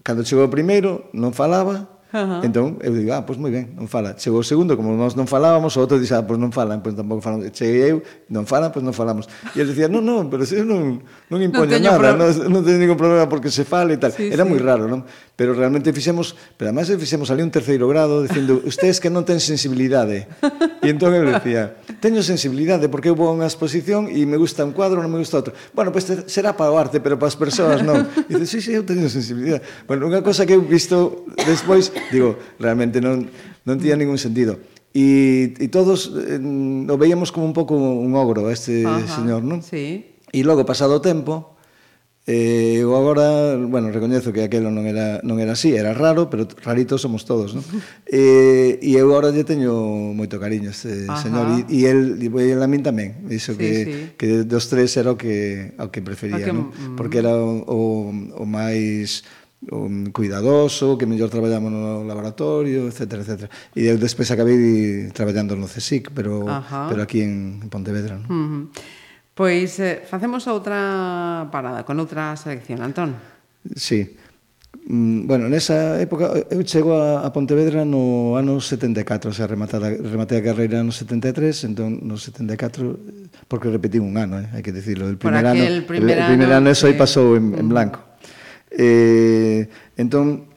[0.03, 2.47] cando chegou o primeiro, non falaba, Uh -huh.
[2.47, 4.15] Entón, eu digo, ah, pois moi ben, non fala.
[4.15, 6.95] Chegou o segundo, como nós non falábamos, o outro dixe, ah, pois non falan, pois
[6.95, 7.51] tampouco falamos.
[7.51, 9.27] Cheguei eu, non falan, pois non falamos.
[9.51, 12.15] E ele dicía, non, non, pero se eu non, non impoño non nada, pro...
[12.15, 14.15] non, non teño ningún problema porque se fale e tal.
[14.15, 14.51] Sí, Era sí.
[14.55, 15.03] moi raro, non?
[15.37, 19.43] pero realmente fixemos, pero además fixemos ali un terceiro grado dicindo, ustedes que non ten
[19.43, 20.31] sensibilidade.
[20.79, 24.63] E entón eu decía, teño sensibilidade porque eu vou a unha exposición e me gusta
[24.63, 25.51] un cuadro, non me gusta outro.
[25.75, 28.07] Bueno, pois pues será para o arte, pero para as persoas non.
[28.31, 29.67] E dice, sí, sí, eu teño sensibilidade.
[29.91, 33.27] Bueno, unha cosa que eu visto despois, digo, realmente non,
[33.67, 34.63] non tía ningún sentido.
[34.95, 39.59] E, e todos eh, o veíamos como un pouco un ogro este Ajá, señor, non?
[39.67, 40.15] Sí.
[40.31, 41.54] E logo, pasado o tempo,
[42.27, 46.49] Eh, eu agora, bueno, recoñezo que aquelo non era, non era así, era raro, pero
[46.65, 47.61] raritos somos todos, non?
[48.09, 49.77] Eh, e eu agora lle teño
[50.17, 51.21] moito cariño este Ajá.
[51.21, 53.93] señor, e, e el, e el a min tamén, dixo sí, que, sí.
[54.17, 56.73] que dos tres era o que, o que prefería, o que, non?
[56.73, 56.97] Mm.
[56.97, 57.79] Porque era o, o,
[58.41, 59.21] o máis
[59.69, 63.33] o cuidadoso, que mellor traballamos no laboratorio, etc, etc.
[63.77, 66.89] E eu despois acabei traballando no CSIC, pero, Ajá.
[66.89, 68.17] pero aquí en, en Pontevedra.
[68.17, 68.25] Non?
[68.33, 68.65] Uh -huh.
[69.35, 73.19] Pois eh, facemos outra parada con outra selección, Antón.
[73.75, 74.15] Sí.
[74.87, 79.91] Mm, bueno, nesa época eu chego a, a Pontevedra no ano 74, o sea, rematada,
[79.91, 82.95] rematei a carreira no 73, entón no 74,
[83.51, 86.51] porque repetí un ano, eh, hai que dicirlo, el primer ano, primer el, el primer
[86.55, 87.71] ano, ano eso aí pasou en, en mm.
[87.75, 87.99] blanco.
[88.71, 89.67] Eh,
[89.99, 90.54] entón,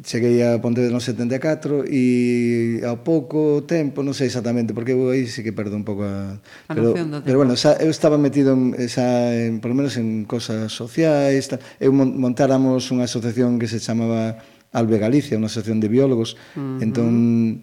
[0.00, 5.28] cheguei a Pontevedra no 74 e ao pouco tempo, non sei exactamente, porque eu aí
[5.28, 6.40] sí que perdo un pouco a...
[6.40, 10.24] a pero, pero bueno, xa, eu estaba metido en, xa, en, por lo menos en
[10.24, 11.60] cosas sociais, tal.
[11.76, 14.40] eu montáramos unha asociación que se chamaba
[14.72, 16.40] Albe Galicia, unha asociación de biólogos.
[16.56, 16.84] Uh -huh.
[16.88, 17.12] Entón,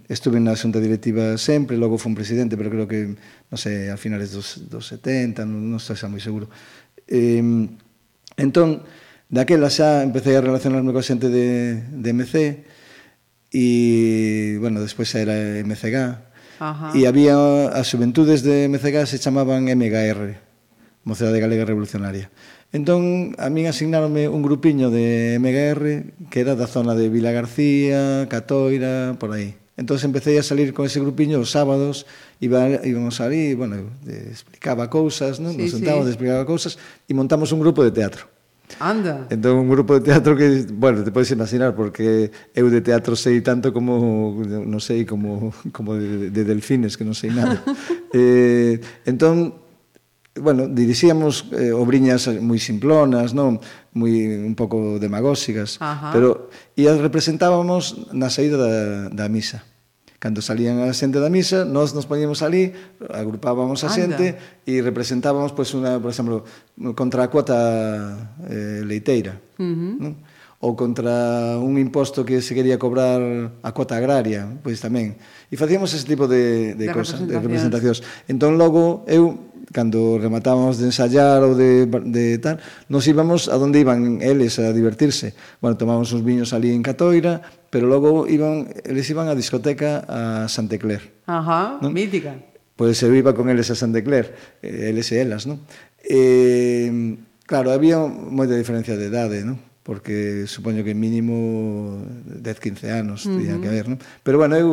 [0.06, 3.18] estuve na xunta directiva sempre, logo fui un presidente, pero creo que,
[3.50, 6.46] non sei, a finales dos, dos 70, non, non estou xa moi seguro.
[7.10, 7.42] Eh,
[8.38, 8.86] entón,
[9.30, 12.66] Daquela xa empecé a relacionarme coa xente de, de MC
[13.54, 15.96] e, bueno, despois era MCG.
[16.58, 16.90] Ajá.
[16.98, 17.38] E había
[17.70, 20.34] as xuventudes de MCG se chamaban MGR,
[21.06, 22.34] Mocedade Galega Revolucionaria.
[22.74, 28.26] Entón, a min asignaronme un grupiño de MGR que era da zona de Vila García,
[28.34, 29.54] Catoira, por aí.
[29.78, 32.10] Entón, empecé a salir con ese grupiño os sábados,
[32.42, 35.54] iba, íbamos ali, bueno, explicaba cousas, non?
[35.54, 36.18] Sí, Nos sentábamos, sí.
[36.18, 38.39] explicaba cousas, e montamos un grupo de teatro.
[38.78, 39.26] Anda.
[39.34, 43.42] Entón, un grupo de teatro que, bueno, te podes imaginar, porque eu de teatro sei
[43.42, 47.66] tanto como, non sei, como, como de, de delfines, que non sei nada.
[48.14, 48.78] eh,
[49.10, 49.58] entón,
[50.38, 53.60] bueno, dirixíamos eh, obriñas moi simplonas, non?
[53.98, 56.14] Moi un pouco demagóxicas, Ajá.
[56.14, 58.74] pero e as representábamos na saída da,
[59.10, 59.66] da misa.
[60.20, 62.76] Cando salían a xente da misa, nós nos poñíamos ali,
[63.08, 64.36] agrupábamos a xente
[64.68, 66.44] e representábamos, pois, una, por exemplo,
[66.92, 67.56] contra a cuota
[68.52, 69.40] eh, leiteira.
[69.56, 69.96] Uh -huh.
[69.96, 70.14] non?
[70.60, 73.24] ou contra un imposto que se quería cobrar
[73.64, 75.16] a cuota agraria, pois tamén.
[75.48, 78.04] E facíamos ese tipo de, de, de cosas, de representacións.
[78.28, 79.40] Entón, logo, eu,
[79.72, 82.60] cando rematábamos de ensayar ou de, de tal,
[82.92, 85.32] nos íbamos a donde iban eles a divertirse.
[85.64, 87.40] Bueno, tomábamos uns viños ali en Catoira,
[87.70, 91.14] pero logo iban, eles iban á discoteca a Santa Clair.
[91.30, 91.94] Ajá, non?
[91.94, 92.42] mítica.
[92.74, 94.34] Pois eu iba con eles a Santa Clair,
[94.66, 95.62] eles e elas, non?
[96.02, 96.92] E, eh,
[97.46, 99.62] claro, había moita diferencia de idade, non?
[99.90, 101.98] porque supoño que mínimo
[102.30, 103.38] 10, 15 anos uh -huh.
[103.42, 103.98] tiña que haber, non?
[104.22, 104.70] Pero bueno, eu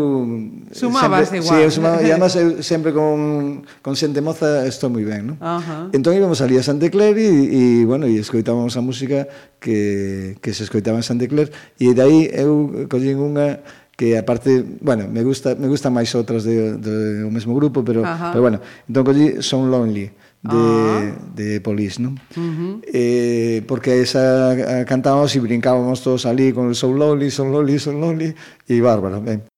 [0.76, 1.56] sumabas sempre, igual.
[1.56, 5.36] Sí, eu sumaba, e además eu sempre con con xente moza estou moi ben, non?
[5.40, 5.96] Uh -huh.
[5.96, 9.24] Entón íbamos ali a Santa Clare e, e bueno, e escoitábamos a música
[9.56, 11.48] que que se escoitaba en Santa Clare
[11.80, 13.64] e de aí eu collín unha
[13.96, 18.04] que aparte, bueno, me gusta me gustan máis outras de, de, do mesmo grupo, pero,
[18.04, 18.12] Ajá.
[18.12, 18.32] Uh -huh.
[18.36, 20.12] pero bueno, entón collí Son Lonely.
[20.12, 21.14] Uh de, ah.
[21.34, 22.14] de Polis, non?
[22.36, 22.74] Uh -huh.
[22.86, 27.78] eh, porque esa eh, cantábamos e brincábamos todos ali con el Soul Loli, son Loli,
[27.78, 28.34] son Loli
[28.66, 29.42] e Bárbara, ben.
[29.42, 29.55] ¿eh?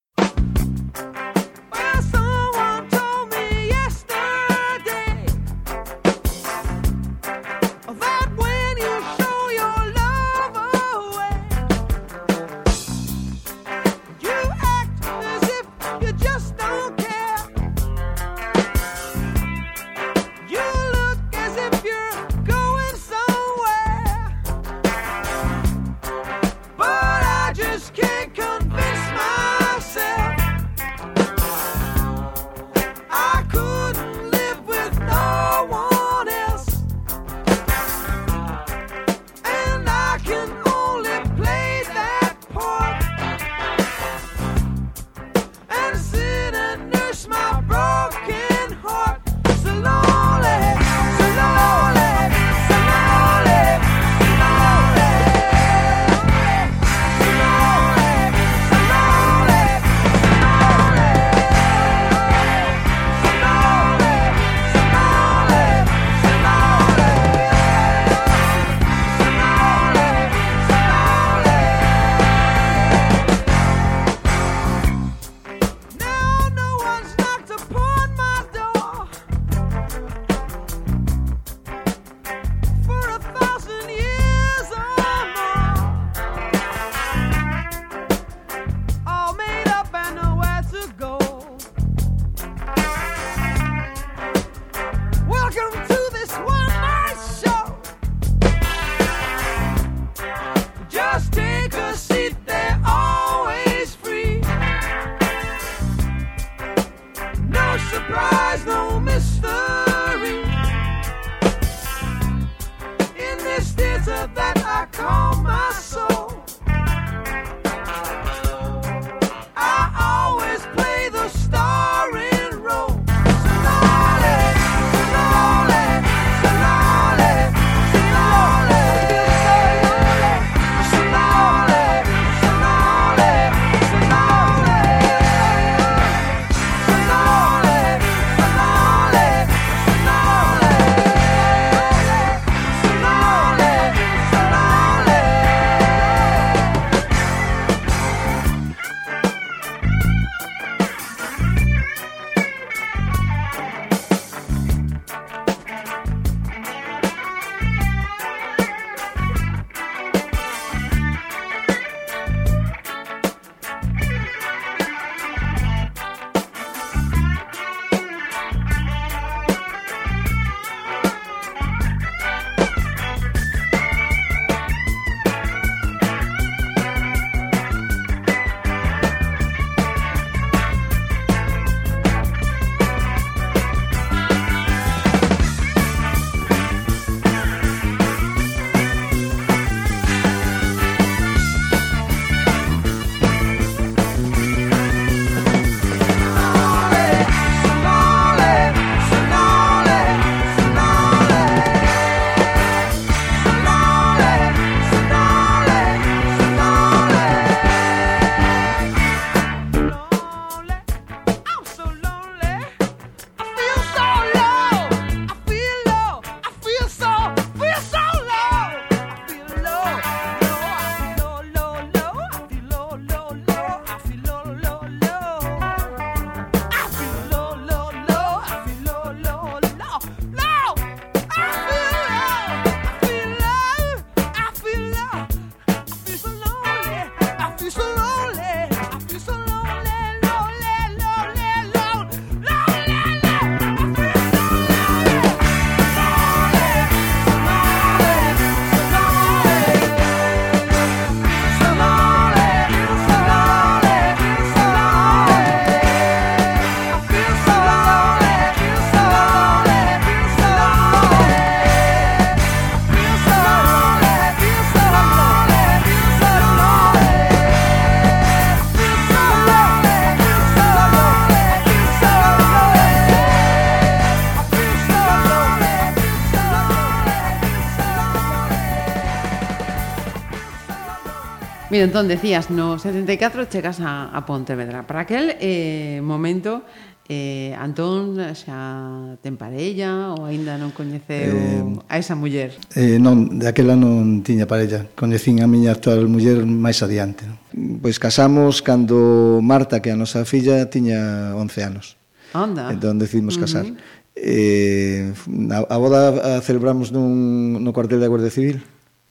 [281.79, 284.85] Mira, entón, decías, no 74 chegas a, a Pontevedra.
[284.85, 286.63] Para aquel eh, momento,
[287.09, 292.59] eh, Antón xa ten parella ou aínda non coñeceu eh, a esa muller?
[292.75, 294.91] Eh, non, daquela non tiña parella.
[294.99, 297.31] Coñecín a miña actual muller máis adiante.
[297.31, 297.79] Non?
[297.79, 301.95] Pois casamos cando Marta, que a nosa filla, tiña 11 anos.
[302.35, 302.75] Onda.
[302.75, 303.71] Entón decidimos casar.
[303.71, 303.87] Uh -huh.
[304.19, 305.15] eh,
[305.55, 308.67] a, a boda a celebramos nun, no cuartel da Guardia Civil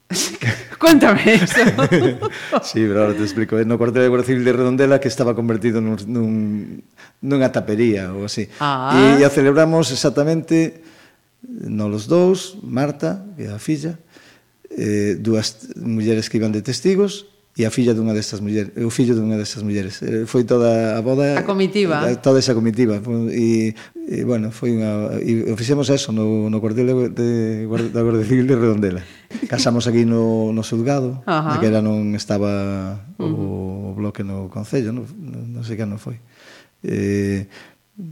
[0.79, 1.59] Cuéntame eso.
[2.63, 3.57] sí, pero ahora te explico.
[3.65, 6.29] No cuartel da Guardia Civil de Redondela que estaba convertido nun, nun,
[7.19, 8.47] nunha tapería ou así.
[8.61, 9.17] Ah.
[9.17, 10.85] E, e a celebramos exactamente
[11.43, 13.99] non los dous, Marta, que é a filla,
[14.71, 17.25] eh, dúas mulleres que iban de testigos,
[17.57, 19.97] e a filla dunha destas mulleres, o fillo dunha destas mulleres.
[20.05, 21.41] Eh, foi toda a boda...
[21.41, 22.05] A comitiva.
[22.05, 23.01] Eh, toda esa comitiva.
[23.33, 25.17] E, e bueno, foi unha...
[25.17, 29.01] E fixemos eso no, no cuartel de, da Guardia Civil de Redondela.
[29.49, 31.57] Casamos aquí no, no Sulgado, Ajá.
[31.57, 33.89] que era non estaba o, uh -huh.
[33.89, 36.21] o bloque no Concello, non, non sei que non foi.
[36.85, 37.49] Eh,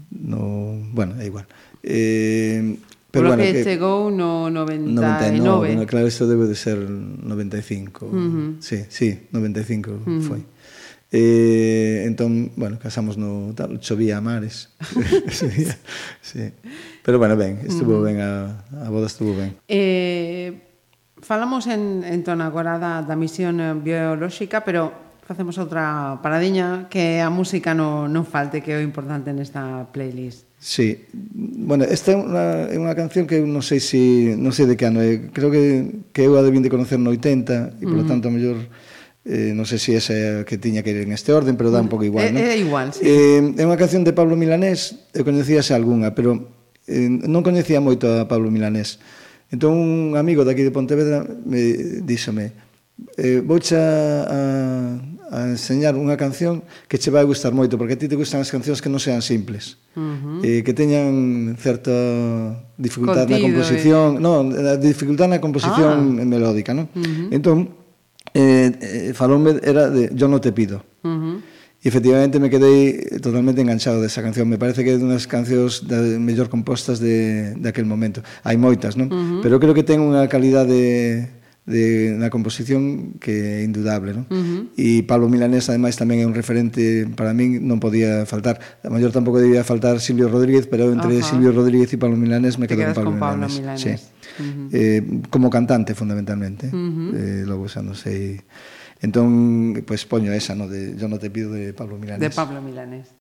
[0.09, 1.45] no, bueno, é igual.
[1.85, 2.81] Eh,
[3.15, 5.39] Pero bueno, que, que chegou no 99.
[5.39, 8.05] 99 no, claro, isto debe de ser 95.
[8.05, 8.55] Uh -huh.
[8.59, 10.21] Sí, sí, 95 uh -huh.
[10.21, 10.43] foi.
[11.15, 14.75] Eh, entón, bueno, casamos no tal, chovía a mares.
[15.31, 15.47] sí,
[16.19, 16.51] sí.
[17.03, 18.03] Pero bueno, ben, estuvo uh -huh.
[18.03, 19.55] ben a, a boda estuvo ben.
[19.71, 20.59] Eh,
[21.21, 27.73] falamos en, entón agora da, da misión biolóxica, pero facemos outra paradiña que a música
[27.73, 30.45] non, non falte que é o importante nesta playlist.
[30.61, 31.09] Sí.
[31.13, 34.03] Bueno, esta é unha, é unha canción que eu non sei se si,
[34.37, 35.33] non sei de que ano é.
[35.33, 38.09] Creo que, que eu a debín de conocer no 80 e, polo mm.
[38.09, 38.57] tanto, a mellor
[39.25, 41.73] eh, non sei se esa é a que tiña que ir en este orden, pero
[41.73, 42.37] dá un pouco igual, non?
[42.37, 43.01] É, é igual, sí.
[43.01, 46.53] Eh, é unha canción de Pablo Milanés, eu coñecíase algunha, pero
[46.85, 49.01] eh, non coñecía moito a Pablo Milanés.
[49.49, 52.53] Entón, un amigo daqui de Pontevedra me díxome,
[53.17, 53.81] eh, voucha
[54.25, 54.37] a,
[55.31, 58.51] a enseñar unha canción que che vai gustar moito, porque a ti te gustan as
[58.53, 60.39] cancións que non sean simples, uh -huh.
[60.45, 61.93] eh, que teñan certa
[62.77, 64.21] dificultade Contido, na composición, eh.
[64.21, 64.41] non,
[64.77, 66.25] dificultade na composición ah.
[66.25, 66.91] melódica, non?
[66.93, 67.27] Uh -huh.
[67.33, 67.57] Entón,
[68.33, 70.83] eh, eh, era de Yo no te pido.
[71.01, 71.37] Uh -huh.
[71.85, 74.49] E efectivamente me quedei totalmente enganchado desa canción.
[74.49, 78.25] Me parece que é unhas cancións de mellor compostas de, de aquel momento.
[78.41, 79.05] Hai moitas, non?
[79.05, 79.41] Uh -huh.
[79.45, 81.29] Pero creo que ten unha calidade
[81.65, 84.25] de, na composición que é indudable, non?
[84.29, 84.61] Uh -huh.
[84.77, 88.61] E Pablo Milanés, ademais, tamén é un referente para min, non podía faltar.
[88.85, 91.25] A maior tampouco debía faltar Silvio Rodríguez, pero entre uh -huh.
[91.25, 93.81] Silvio Rodríguez e Pablo Milanés me quedo con Pablo, con Pablo Milanés.
[93.81, 93.81] Milanés.
[93.81, 93.93] Sí.
[94.37, 94.67] Uh -huh.
[94.77, 95.01] eh,
[95.33, 96.69] como cantante, fundamentalmente.
[96.69, 97.09] Uh -huh.
[97.17, 98.37] eh, logo, xa non sei...
[99.01, 102.21] Entón, pois pues, poño esa, no, de, yo no te pido de Pablo Milanés.
[102.21, 103.11] De Pablo Milanés.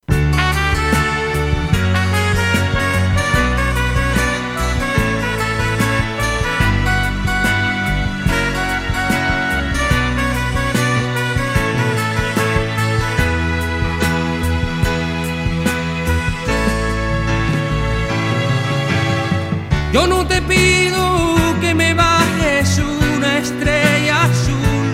[19.95, 22.80] Yo no te pido que me bajes
[23.16, 24.88] una estrella azul,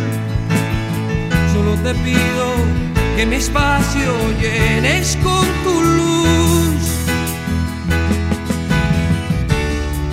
[1.55, 2.45] solo te pido
[3.17, 6.83] que mi espacio llenes con tu luz.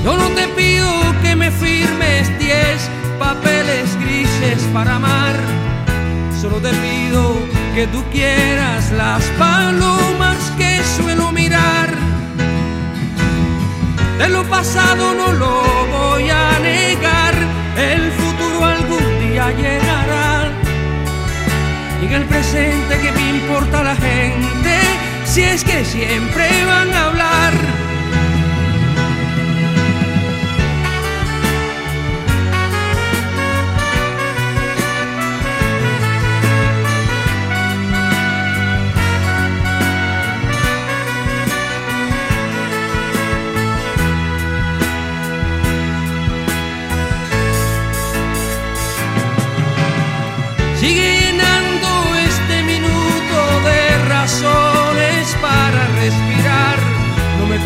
[0.05, 0.87] Yo no te pido
[1.21, 5.35] que me firmes diez papeles grises para amar,
[6.41, 7.35] solo te pido
[7.75, 12.16] que tú quieras las palomas que suelo mirar.
[14.17, 17.35] De lo pasado no lo voy a negar,
[17.77, 20.51] el futuro algún día llegará.
[22.01, 24.79] Y en el presente que me importa la gente,
[25.25, 27.53] si es que siempre van a hablar.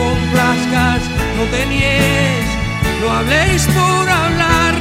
[0.03, 1.01] Complazcas,
[1.37, 1.61] no te
[3.01, 4.75] no habléis por hablar.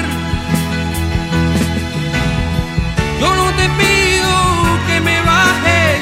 [3.21, 4.33] Yo no te pido
[4.89, 6.01] que me bajes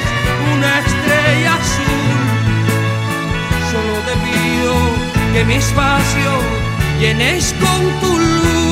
[0.55, 2.17] una estrella azul,
[3.73, 4.75] solo te pido
[5.33, 6.31] que mi espacio
[7.01, 8.68] llenes con tu luz.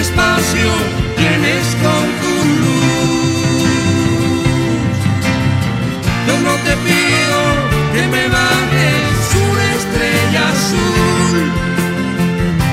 [0.00, 0.68] espacio
[1.16, 3.70] tienes con tu luz.
[6.26, 7.38] Yo no te pido
[7.94, 11.38] que me bajes una estrella azul,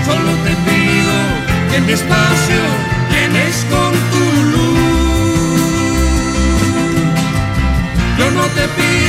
[0.06, 1.16] solo te pido
[1.72, 2.62] que mi espacio
[3.12, 4.78] tienes con tu luz.
[8.20, 9.07] Yo no te pido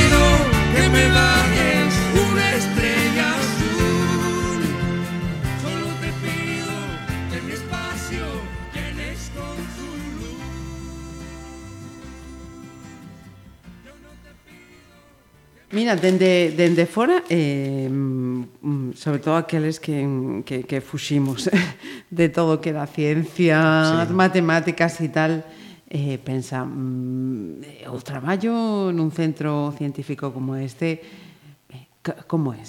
[15.89, 21.49] mira, dende, dende fora, eh, mm, sobre todo aqueles que, que, que fuximos
[22.09, 24.13] de todo que da ciencia, sí.
[24.13, 25.43] matemáticas e tal,
[25.89, 31.01] eh, pensa, mm, o traballo nun centro científico como este,
[31.73, 31.89] eh,
[32.29, 32.61] como é?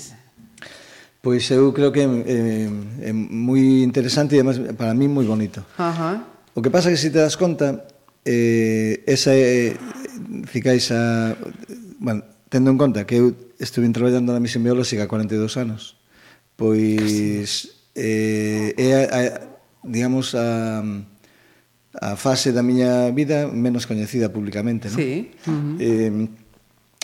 [1.20, 2.72] Pois eu creo que eh,
[3.04, 5.60] é moi interesante e, además, para mí moi bonito.
[5.76, 6.24] Ajá.
[6.56, 7.84] O que pasa é que se te das conta,
[8.24, 9.76] eh, esa é,
[10.48, 11.36] ficáis a...
[12.00, 13.32] Bueno, tendo en conta que eu
[13.62, 15.96] estuve traballando na misión biolóxica 42 anos,
[16.58, 19.22] pois eh, é, a, a,
[19.86, 20.82] digamos, a,
[21.94, 24.98] a fase da miña vida menos coñecida públicamente, non?
[24.98, 25.30] Sí.
[25.46, 25.74] Uh -huh.
[25.78, 26.12] eh,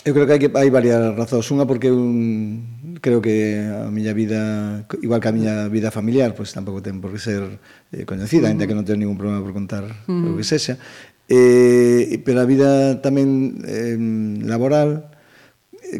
[0.07, 1.47] eu creo que hai, que hai varias razóns.
[1.51, 6.51] Unha porque un, creo que a miña vida, igual que a miña vida familiar, pois
[6.51, 7.59] pues, tampouco ten por que ser
[7.91, 8.51] eh, coñecida, uh -huh.
[8.55, 10.31] ainda que non teño ningún problema por contar uh -huh.
[10.31, 10.79] o que sexa.
[11.27, 13.99] Eh, pero a vida tamén eh,
[14.47, 15.11] laboral,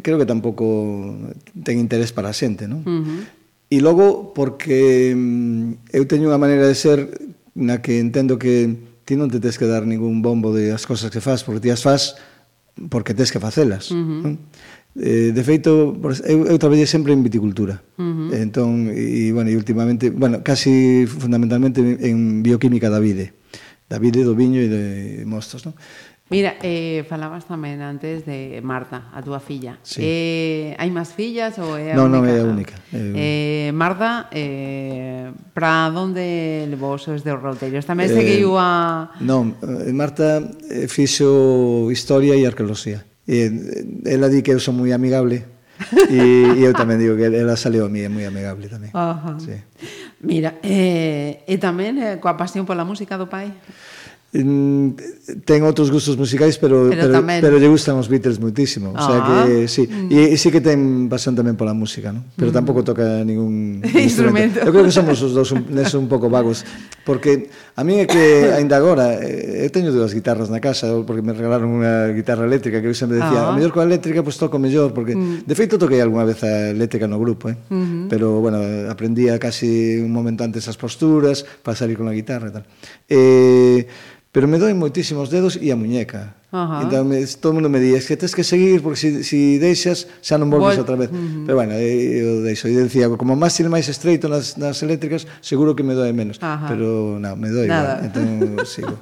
[0.02, 1.16] creo que tampouco
[1.64, 2.84] ten interés para a xente, non?
[2.84, 3.20] Uh -huh.
[3.68, 7.12] E logo, porque mm, eu teño unha maneira de ser
[7.52, 11.12] na que entendo que ti non te tens que dar ningún bombo de as cosas
[11.12, 12.16] que faz, porque ti as faz
[12.88, 13.90] porque tens que facelas.
[13.90, 14.20] Uh -huh.
[14.24, 14.34] non?
[14.98, 15.94] Eh, de feito,
[16.26, 17.82] eu, eu traballei sempre en viticultura.
[17.98, 18.40] Uh -huh.
[18.40, 23.34] Entón, e, bueno, e últimamente, bueno, casi fundamentalmente en bioquímica da vide.
[23.88, 24.84] Da vide, do viño e de
[25.28, 25.74] mostos, non?
[26.30, 29.80] Mira, eh, falabas tamén antes de Marta, a túa filla.
[29.80, 30.04] Sí.
[30.04, 32.04] Eh, hai máis fillas ou é a no, única?
[32.04, 32.76] Non, non, é a única.
[32.92, 33.00] É.
[33.16, 37.88] Eh, Marta, eh, para onde levou os deus roteiros?
[37.88, 39.08] Tamén eh, seguiu a...
[39.24, 43.08] Non, eh, Marta eh, fixo historia e arqueoloxía.
[43.24, 43.48] E,
[44.04, 45.48] eh, ela di que eu son moi amigable,
[46.12, 48.92] e, e eu tamén digo que ela saleu a mí, é moi amigable tamén.
[48.92, 49.40] Uh -huh.
[49.40, 49.56] sí.
[50.20, 53.48] Mira, eh, e tamén eh, coa pasión pola música do pai?
[54.44, 57.40] ten outros gustos musicais, pero pero, pero, tamén...
[57.42, 59.00] pero lle gustan os Beatles muitísimo, ah.
[59.00, 59.68] o sea que ah.
[59.68, 62.22] sí, e, e sí que ten pasión tamén pola música, ¿no?
[62.38, 62.54] Pero mm.
[62.54, 64.62] tampouco toca ningún instrumento.
[64.62, 66.62] Eu creo que somos os dous un, neso un pouco vagos,
[67.02, 71.24] porque a mí é que aínda agora eh, eu teño dúas guitarras na casa, porque
[71.24, 73.50] me regalaron unha guitarra eléctrica que eu sempre decía, ah.
[73.50, 75.48] a mellor coa eléctrica pois pues, toco mellor, porque mm.
[75.48, 77.56] de feito toquei algunha vez a eléctrica no grupo, eh?
[77.68, 78.04] Mm -hmm.
[78.06, 82.54] Pero bueno, aprendía casi un momento antes as posturas para salir con a guitarra e
[82.54, 82.64] tal
[83.08, 83.88] eh,
[84.30, 86.38] pero me doen moitísimos dedos e a muñeca.
[86.52, 86.84] Ajá.
[86.84, 89.40] Entón, me, todo mundo me di, es que tens que seguir, porque se si, si
[89.58, 91.12] deixas, xa non volves Vol outra vez.
[91.12, 91.44] Uh -huh.
[91.44, 92.68] Pero bueno, eh, eu deixo.
[92.68, 96.40] E decía, como máis ir máis estreito nas, nas eléctricas, seguro que me doe menos.
[96.40, 96.68] Ajá.
[96.68, 98.04] Pero, non, me doe igual.
[98.04, 98.96] Entón, sigo.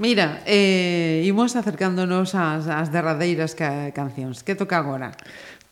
[0.00, 4.40] Mira, eh, imos acercándonos ás, ás derradeiras ca, cancións.
[4.40, 5.12] Que toca agora?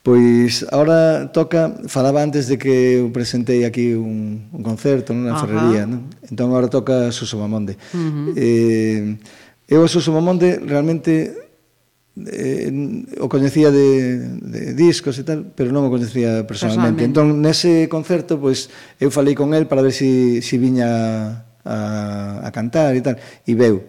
[0.09, 5.85] Pois agora toca, falaba antes de que eu presentei aquí un, un concerto nunha ferrería,
[5.85, 6.09] non?
[6.25, 7.77] Entón agora toca Suso Mamonde.
[7.93, 8.33] Uh -huh.
[8.33, 9.21] eh,
[9.69, 11.37] eu a Suso Mamonde realmente
[12.25, 12.73] eh,
[13.21, 17.05] o coñecía de, de discos e tal, pero non o coñecía personalmente.
[17.05, 17.05] personalmente.
[17.05, 20.89] Entón nese concerto pois eu falei con el para ver se si, si viña
[21.69, 23.85] a, a cantar e tal, e veu.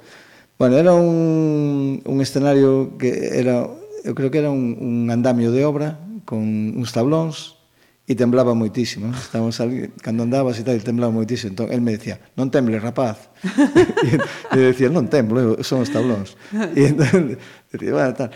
[0.59, 3.72] Bueno, era un, un escenario que era
[4.03, 6.45] eu creo que era un, un andamio de obra con
[6.77, 7.57] uns tablóns
[8.05, 9.09] e temblaba moitísimo.
[9.09, 11.57] Estábamos ali, cando andabas e tal, temblaba moitísimo.
[11.57, 13.34] Entón, el me decía, non temble, rapaz.
[14.53, 16.38] e decía, non temblo, eu, son os tablóns.
[16.77, 17.34] E entón,
[17.73, 18.30] decía, bueno, tal.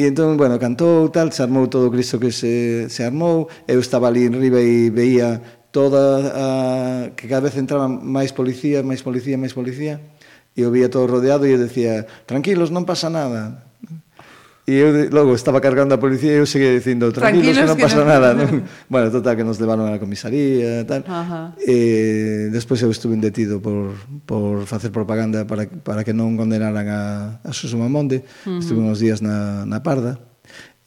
[0.00, 3.76] E entón, bueno, cantou tal, se armou todo o Cristo que se, se armou, eu
[3.76, 6.46] estaba ali en riba e veía toda a,
[7.12, 10.00] que cada vez entraban máis policía, máis policía, máis policía,
[10.56, 13.68] e eu vía todo rodeado e eu decía, tranquilos, non pasa nada,
[14.64, 17.68] E eu de, logo estaba cargando a policía e eu seguía dicindo tranquilos, tranquilos que
[17.68, 18.08] non pasa no...
[18.08, 18.64] nada, non?
[18.92, 21.04] bueno, total que nos levaron á comisaría e tal.
[21.04, 21.52] Ajá.
[21.60, 23.92] E despois eu estuve detido por
[24.24, 27.00] por facer propaganda para para que non condenaran a
[27.44, 28.24] a Susuma Monde.
[28.48, 28.60] Uh -huh.
[28.64, 30.16] Estuve uns días na na Parda.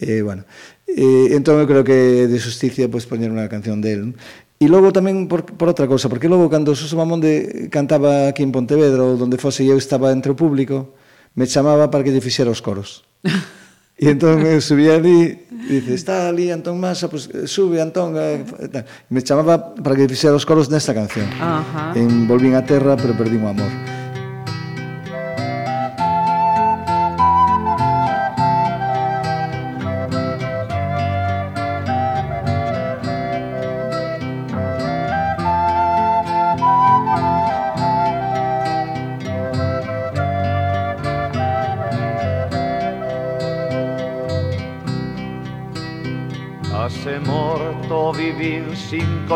[0.01, 0.49] E bueno,
[0.89, 4.17] e, entón eu creo que de justicia pois pues, poñer unha canción del.
[4.57, 8.49] E logo tamén por, por outra cousa, porque logo cando Suso Mamonde cantaba aquí en
[8.49, 10.97] Pontevedra ou donde fose eu estaba entre o público,
[11.37, 13.05] me chamaba para que lle fixera os coros.
[13.97, 18.13] E entón eu subía ali, dice, está ali Antón Masa, pues, eh, sube Antón.
[18.13, 18.45] Eh,
[19.09, 21.25] me chamaba para que fixera os coros nesta canción.
[21.41, 21.97] Uh -huh.
[21.97, 23.96] En Volvín a Terra, pero perdín o amor.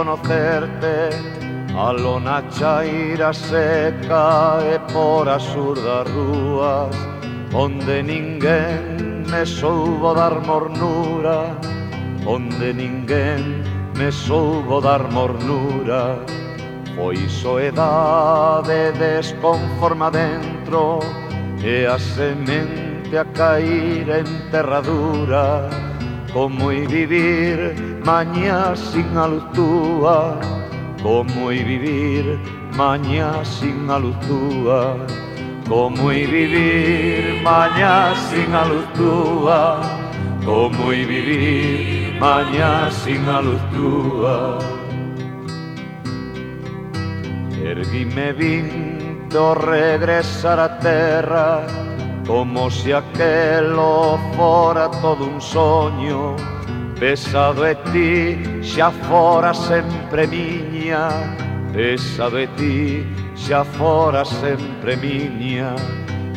[0.02, 1.10] conocerte
[1.78, 6.96] A lona chaira seca e por as surdas rúas
[7.54, 11.56] Onde ninguén me soubo dar mornura
[12.26, 13.64] Onde ninguén
[13.94, 16.18] me soubo dar mornura.
[16.96, 21.00] Foi soedade desconforma dentro
[21.64, 25.70] E a semente a cair en terradura.
[26.34, 30.40] Como i vivir mañá sin a luz túa.
[31.02, 32.40] Como e vivir
[32.76, 34.98] mañá sin a luz túa?
[35.68, 39.82] Como e vivir mañá sin a luz túa?
[40.46, 44.58] Como e vivir mañá sin a luz túa?
[47.64, 51.62] Erguime vinto regresar a terra
[52.28, 56.36] Como se aquelo fora todo un soño.
[57.02, 61.10] Pesado é ti, xa fora sempre miña.
[61.74, 63.04] Pesado é ti,
[63.36, 65.74] xa fora sempre miña.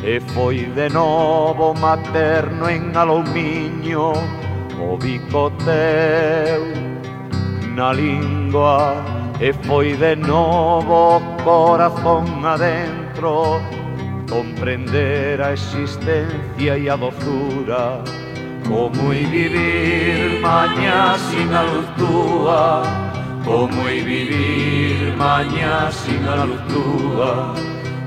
[0.02, 4.12] E foi de novo materno en aluminio
[4.80, 6.62] O bico teu
[7.76, 9.04] na lingua.
[9.40, 13.60] E foi de novo corazón adentro
[14.30, 18.23] Comprender a existencia e a dozura
[18.68, 22.82] Como i vivir mañá sin a luz túa?
[23.44, 27.54] Como i vivir mañá sin a luz túa?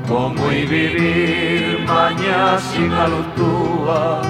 [0.07, 4.21] Como i vivir mañá sin a luz túa?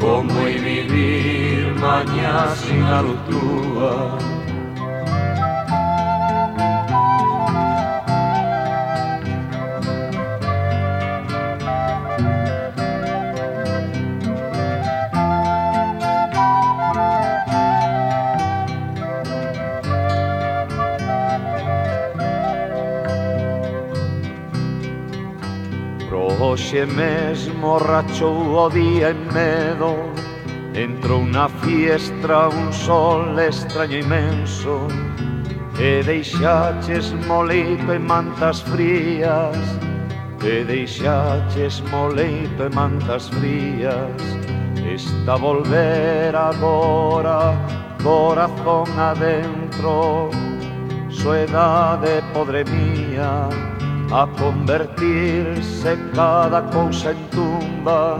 [0.00, 4.33] Como i vivir mañá sin a luz túa?
[26.54, 29.96] Hoxe mesmo rachou o día en medo.
[30.72, 34.86] Entrou na fiestra un sol extraño imenso
[35.80, 39.58] E deixaches moleito e mantas frías.
[40.44, 44.22] E deixaches moleito e mantas frías.
[44.86, 47.58] Está volver agora
[48.00, 50.30] corazón adentro.
[51.10, 53.73] Soedade podre mía.
[54.12, 58.18] a convertirse cada cosa en tumba,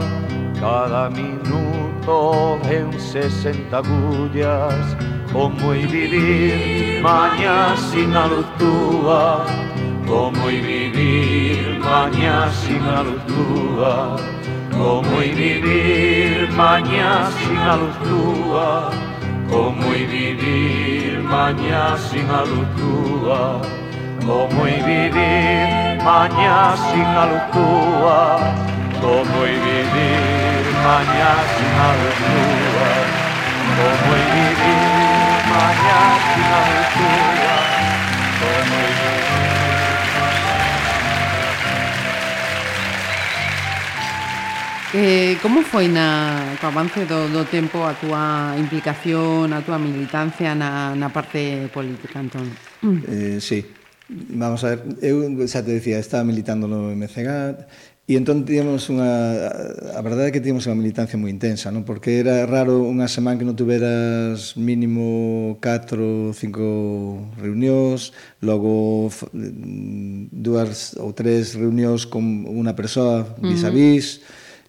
[0.59, 4.95] cada minuto en sesenta agullas,
[5.31, 9.45] como y vivir mañana sin altura,
[10.07, 14.15] como y vivir mañana sin altura,
[14.71, 18.89] como y vivir mañana sin altura,
[19.49, 23.84] como y vivir mañana sin altura
[24.25, 28.21] como i vivir mañá sin a luz túa
[29.01, 32.89] como i vivir mañá sin a luz túa
[33.77, 37.57] como i vivir mañá sin a luz túa
[38.41, 38.95] como i
[44.97, 50.55] Eh, como foi na, co avance do, do tempo a túa implicación, a túa militancia
[50.55, 52.47] na, na parte política, Antón?
[53.03, 53.59] Eh, sí,
[54.09, 57.65] Vamos a ver, eu xa te decía, estaba militando no MCG
[58.05, 59.09] E entón tíamos unha
[59.97, 61.89] a verdade é que tíamos unha militancia moi intensa, non?
[61.89, 68.13] Porque era raro unha semana que non tuveras mínimo 4 ou 5 reunións,
[68.45, 69.09] logo
[70.29, 74.21] dúas ou tres reunións con unha persoa vis a vis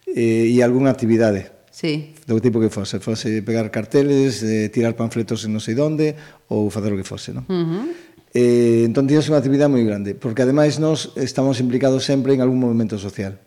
[0.08, 1.52] eh, e, e algunha actividade.
[1.68, 2.16] Sí.
[2.24, 6.16] Do tipo que fose, fose pegar carteles, eh, tirar panfletos en non sei onde
[6.48, 7.44] ou facer o que fose, non?
[7.52, 8.05] Uh -huh.
[8.36, 12.60] Eh, entón, tínhamos unha actividade moi grande, porque ademais nós estamos implicados sempre en algún
[12.60, 13.40] movimento social.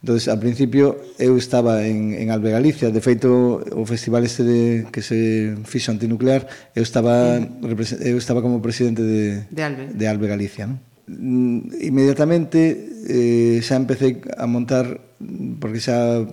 [0.00, 4.88] Entón, al principio, eu estaba en, en Albe Galicia, de feito, o festival este de,
[4.88, 7.44] que se fixo antinuclear, eu estaba,
[7.84, 8.00] sí.
[8.08, 9.92] eu estaba como presidente de, de, Albe.
[9.92, 10.64] de Albe Galicia.
[10.64, 10.80] ¿no?
[11.12, 15.12] Mm, inmediatamente eh, xa empecé a montar
[15.60, 16.24] porque xa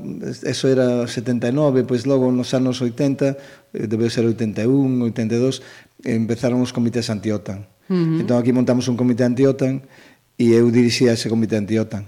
[0.47, 4.63] eso era 79, pois logo nos anos 80, eh, debe ser 81,
[5.03, 5.59] 82,
[6.07, 7.67] empezaron os comités anti-OTAN.
[7.89, 8.21] Uh -huh.
[8.21, 9.81] Entón aquí montamos un comité anti-OTAN
[10.37, 12.05] e eu dirixía ese comité anti-OTAN,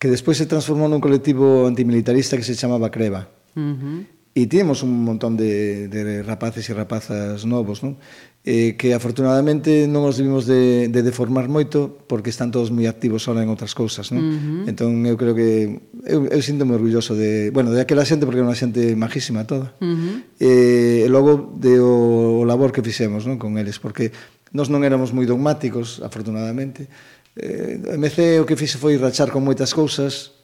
[0.00, 3.28] que despois se transformou nun colectivo antimilitarista que se chamaba Creva.
[3.54, 3.98] Uh -huh.
[4.32, 8.00] E tínhamos un montón de, de rapaces e rapazas novos, non?
[8.44, 13.30] eh, que afortunadamente non os vimos de, de deformar moito porque están todos moi activos
[13.30, 14.18] ahora en outras cousas, non?
[14.18, 14.70] Uh -huh.
[14.70, 18.42] Entón eu creo que eu, eu sinto moi orgulloso de, bueno, de aquela xente porque
[18.42, 19.70] é unha xente majísima toda.
[19.78, 20.14] Uh -huh.
[20.42, 24.10] Eh, e logo de o, o labor que fixemos, non, con eles, porque
[24.50, 26.90] nós non éramos moi dogmáticos, afortunadamente.
[27.38, 30.34] Eh, MC o que fixe foi rachar con moitas cousas,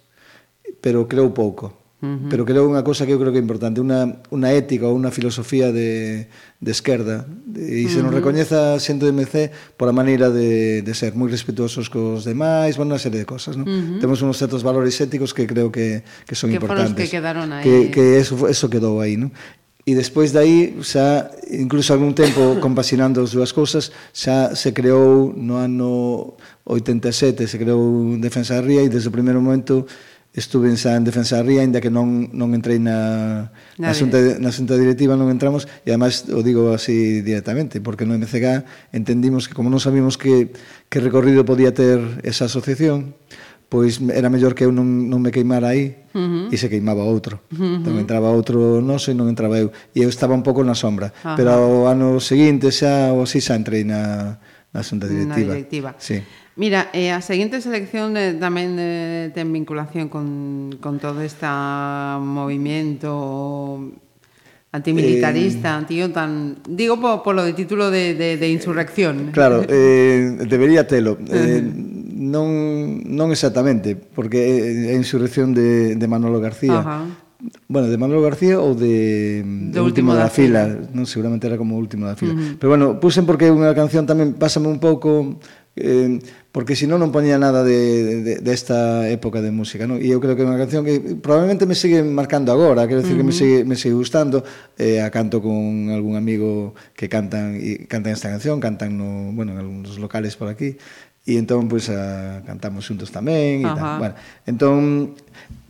[0.79, 1.78] pero creo pouco.
[1.99, 2.29] Uh -huh.
[2.31, 5.11] Pero creo unha cosa que eu creo que é importante, unha, unha ética ou unha
[5.11, 6.31] filosofía de,
[6.63, 7.27] de esquerda
[7.59, 8.07] e se uh -huh.
[8.07, 12.79] nos recoñeza xente de MC por a maneira de, de ser moi respetuosos cos demais,
[12.79, 13.67] bueno, unha serie de cosas, non?
[13.67, 13.99] Uh -huh.
[13.99, 16.95] Temos uns certos valores éticos que creo que, que son que importantes.
[16.95, 17.67] Que que quedaron aí.
[17.67, 19.35] Que, que eso, eso quedou aí, non?
[19.89, 25.57] e despois dai xa incluso algún tempo compasinando as dúas cousas xa se creou no
[25.57, 26.37] ano
[26.69, 29.89] 87 se creou Defensa da Ría e desde o primeiro momento
[30.39, 34.79] estuve en San Defensa Ría, ainda que non, non entrei na, na, xunta, na xunta
[34.79, 39.69] directiva, non entramos, e además o digo así directamente, porque no MCG entendimos que como
[39.69, 40.55] non sabíamos que,
[40.89, 43.19] que recorrido podía ter esa asociación,
[43.69, 46.55] pois era mellor que eu non, non me queimara aí uh -huh.
[46.55, 47.45] e se queimaba outro.
[47.53, 47.77] Uh -huh.
[47.85, 49.69] Entón entraba outro noso e non entraba eu.
[49.93, 51.13] E eu estaba un pouco na sombra.
[51.21, 51.37] Ajá.
[51.37, 54.41] Pero ao ano seguinte xa, ou así, xa entrei na,
[54.73, 55.53] na xunta directiva.
[55.53, 55.91] Na directiva.
[56.01, 56.25] Sí.
[56.59, 61.47] Mira, eh, a seguinte selección eh, tamén eh, ten vinculación con, con todo este
[62.19, 63.95] movimento
[64.75, 66.59] antimilitarista, eh, tío, tan...
[66.67, 69.31] Digo po, polo de título de, de, de eh, insurrección.
[69.31, 71.15] Claro, eh, debería telo.
[71.31, 76.83] Eh, non, non exactamente, porque é a insurrección de, de Manolo García.
[76.83, 77.07] Ajá.
[77.71, 80.91] Bueno, de Manolo García ou de, de Último da, da Fila, fila.
[80.91, 82.35] non seguramente era como Último da Fila.
[82.35, 82.59] Uh -huh.
[82.59, 85.39] Pero bueno, puxen porque é unha canción tamén pásame un pouco
[85.79, 86.19] eh,
[86.59, 90.03] porque se non non poñía nada de, de, desta esta época de música, non?
[90.03, 93.15] E eu creo que é unha canción que probablemente me sigue marcando agora, quero decir
[93.15, 93.31] uh -huh.
[93.31, 94.43] que me sigue, me sigue gustando,
[94.75, 99.55] eh, a canto con algún amigo que cantan e cantan esta canción, cantan no, bueno,
[99.55, 100.75] en algúns locales por aquí,
[101.23, 103.79] e entón pois pues, a, cantamos xuntos tamén e uh -huh.
[103.79, 103.95] tal.
[104.03, 105.15] Bueno, entón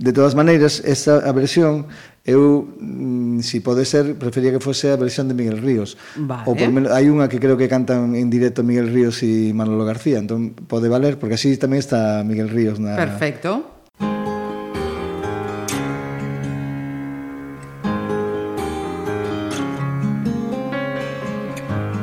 [0.01, 1.85] de todas maneiras esta a versión
[2.29, 5.97] eu mm, si pode ser prefería que fose a versión de Miguel Ríos.
[6.21, 6.45] Vale.
[6.45, 9.89] Ou por menos hai unha que creo que cantan en directo Miguel Ríos e Manolo
[9.89, 13.81] García, entón pode valer porque así tamén está Miguel Ríos na Perfecto.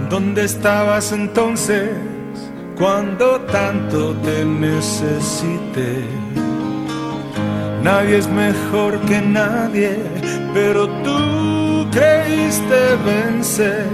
[0.09, 1.91] ¿Dónde estabas entonces
[2.79, 6.01] cuando tanto te necesité?
[7.85, 9.99] Nadie es mejor que nadie,
[10.55, 13.85] pero tú creíste vencer.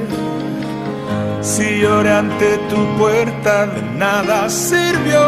[1.41, 5.19] Si lloré ante tu puerta, de nada sirvió.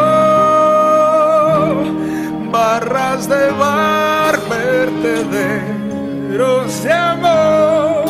[2.50, 5.64] Barras de bar, vertederos
[6.84, 8.04] de amor.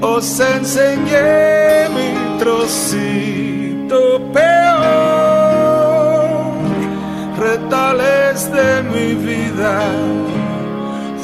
[0.00, 2.10] Os enseñé mi
[2.40, 3.98] trocito
[4.32, 5.31] peor,
[7.52, 9.82] retales de mi vida,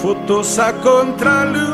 [0.03, 1.69] fotos a contraluz.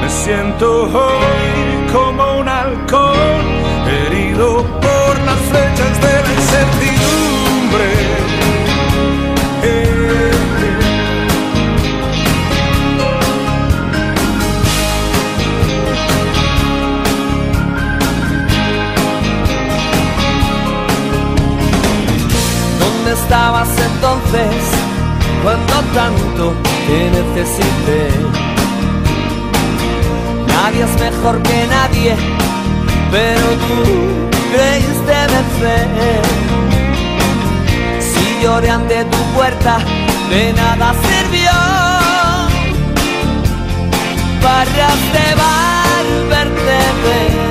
[0.00, 1.52] Me siento hoy
[1.92, 3.42] como un halcón,
[3.86, 6.99] herido por las flechas de la incertidumbre.
[23.68, 24.54] Entonces
[25.42, 26.54] cuando tanto
[26.86, 28.08] te necesité?
[30.46, 32.16] Nadie es mejor que nadie,
[33.10, 33.82] pero tú
[34.52, 36.22] creíste vencer.
[38.00, 39.78] Si lloré ante tu puerta,
[40.30, 41.52] de nada sirvió.
[44.42, 47.49] Barras de bar, vertederos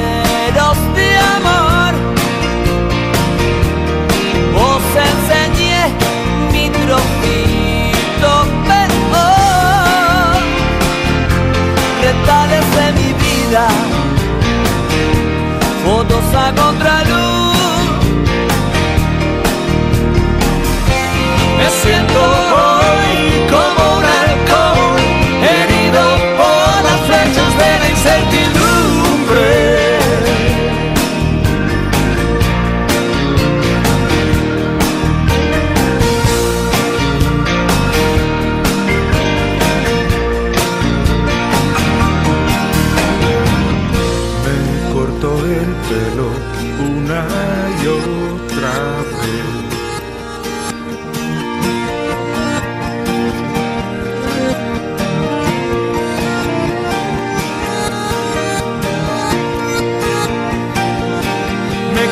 [13.49, 13.67] vida.
[15.83, 17.57] Fotos a contraluz.
[21.57, 22.19] Me siento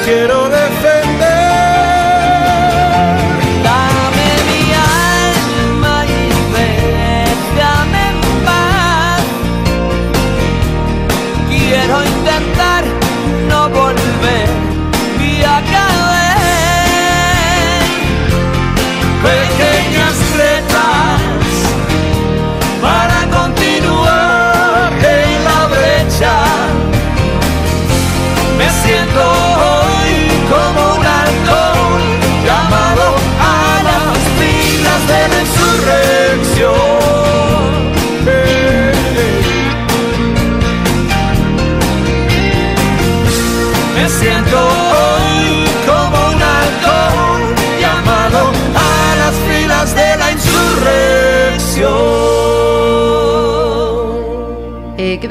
[0.08, 0.67] quiero de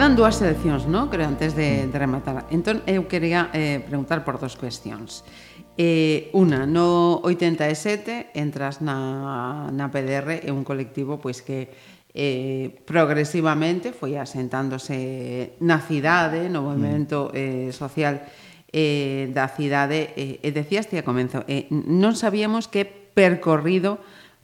[0.07, 1.11] quedan dúas seleccións, non?
[1.11, 2.47] Creo, antes de, de rematar.
[2.55, 5.27] Entón, eu quería eh, preguntar por dos cuestións.
[5.75, 11.75] Eh, una, no 87 entras na, na PDR é un colectivo pois que
[12.15, 16.67] eh, progresivamente foi asentándose na cidade, no mm.
[16.71, 18.23] movimento eh, social
[18.71, 20.15] eh, da cidade.
[20.15, 23.99] Eh, e decías ti a comenzo, eh, non sabíamos que percorrido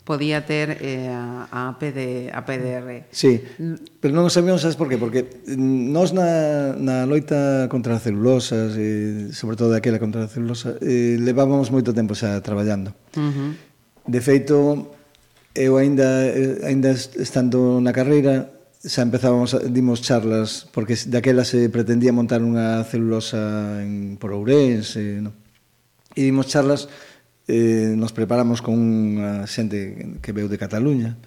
[0.04, 3.06] podía ter eh, a, a, PD, a PDR.
[3.10, 3.42] Sí,
[4.02, 9.30] pero non sabíamos sabes por qué, porque nós na, na loita contra a celulosas, e,
[9.30, 12.90] sobre todo daquela contra a celulosa, eh, levábamos moito tempo xa traballando.
[13.14, 13.50] Uh -huh.
[14.02, 14.90] De feito,
[15.54, 16.26] eu aínda
[16.66, 18.50] aínda estando na carreira,
[18.82, 25.30] xa empezábamos, dimos charlas, porque daquela se pretendía montar unha celulosa en, por Ourense, no?
[26.12, 26.88] e dimos charlas
[27.48, 31.18] eh, nos preparamos con unha xente que veu de Cataluña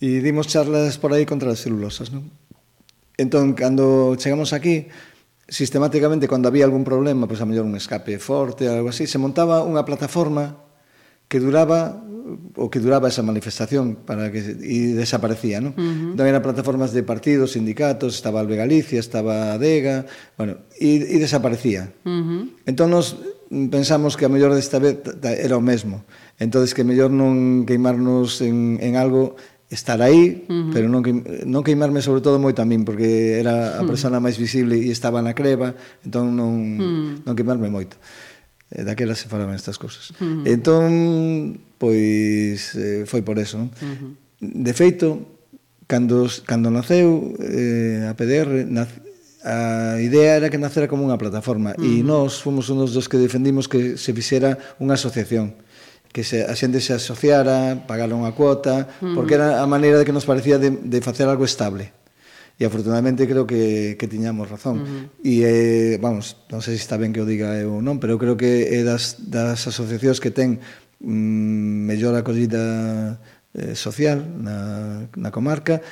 [0.00, 2.28] e dimos charlas por aí contra as celulosas non?
[3.20, 4.88] entón, cando chegamos aquí
[5.44, 9.62] sistemáticamente, cando había algún problema pois a mellor un escape forte algo así se montaba
[9.64, 10.64] unha plataforma
[11.28, 12.00] que duraba
[12.56, 15.76] o que duraba esa manifestación para que e desaparecía, ¿no?
[15.76, 16.10] Uh -huh.
[16.16, 20.08] Entón eran plataformas de partidos, sindicatos, estaba Albe Galicia, estaba ADEGA,
[20.40, 21.92] bueno, e, e desaparecía.
[22.04, 22.42] Uh -huh.
[22.64, 23.20] Entón nos
[23.70, 26.04] pensamos que a mellor desta vez era o mesmo.
[26.38, 29.38] Entonces que mellor non queimarnos en, en algo
[29.70, 30.72] estar aí, uh -huh.
[30.72, 31.02] pero non,
[31.46, 35.24] non queimarme sobre todo moito a min, porque era a persona máis visible e estaba
[35.24, 35.74] na creva,
[36.04, 37.26] entón non, uh -huh.
[37.26, 37.96] non queimarme moito.
[38.70, 40.14] Eh, daquela se falaban estas cousas.
[40.18, 40.42] Uh -huh.
[40.46, 40.90] Entón,
[41.78, 43.58] pois, eh, foi por eso.
[43.58, 43.70] Non?
[43.70, 44.10] Uh -huh.
[44.40, 45.38] De feito,
[45.86, 49.00] cando, cando naceu eh, a PDR, nace,
[49.44, 51.84] a idea era que nacera como unha plataforma mm.
[51.84, 55.60] e nós fomos unos dos que defendimos que se fixera unha asociación
[56.14, 59.18] que se, a xente se asociara, pagara unha cuota, mm.
[59.18, 61.90] porque era a maneira de que nos parecía de, de facer algo estable.
[62.54, 64.78] E afortunadamente creo que, que tiñamos razón.
[64.78, 65.04] Uh -huh.
[65.26, 68.14] E, eh, vamos, non sei se está ben que o diga eu ou non, pero
[68.14, 70.62] creo que é das, das asociacións que ten
[71.02, 73.18] mm, mellor acollida
[73.58, 75.82] eh, social na, na comarca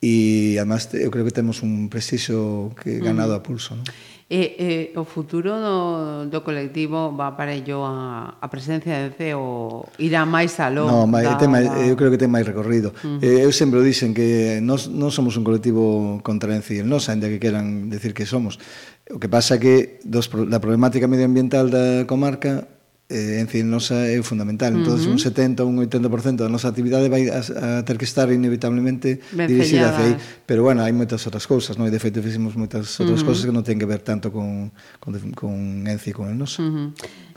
[0.00, 3.84] e además eu creo que temos un prestixo que ganado a pulso, non?
[4.30, 9.02] E, eh, e eh, o futuro do, do colectivo va para ello a, a presencia
[9.02, 10.86] de CEO irá máis aló?
[10.86, 12.94] Non, máis, da, ten máis, eu creo que ten máis recorrido.
[13.02, 13.44] Uh eh, -huh.
[13.44, 17.42] Eu sempre o dicen que nós non somos un colectivo contra encil, non ainda que
[17.42, 18.62] queran decir que somos.
[19.10, 22.79] O que pasa que dos, da problemática medioambiental da comarca
[23.10, 24.70] eh, en fin, nosa é fundamental.
[24.70, 25.10] Entón, uh -huh.
[25.10, 29.50] un 70 un 80% da nosa actividade vai a, a ter que estar inevitablemente ben
[29.50, 30.16] dirixida hacia aí.
[30.46, 31.90] Pero, bueno, hai moitas outras cousas, non?
[31.90, 33.26] E, de feito, fixemos moitas outras uh -huh.
[33.26, 34.70] cousas que non ten que ver tanto con,
[35.02, 35.52] con, con
[35.90, 36.62] ENCI e con el noso.
[36.62, 36.88] Uh -huh.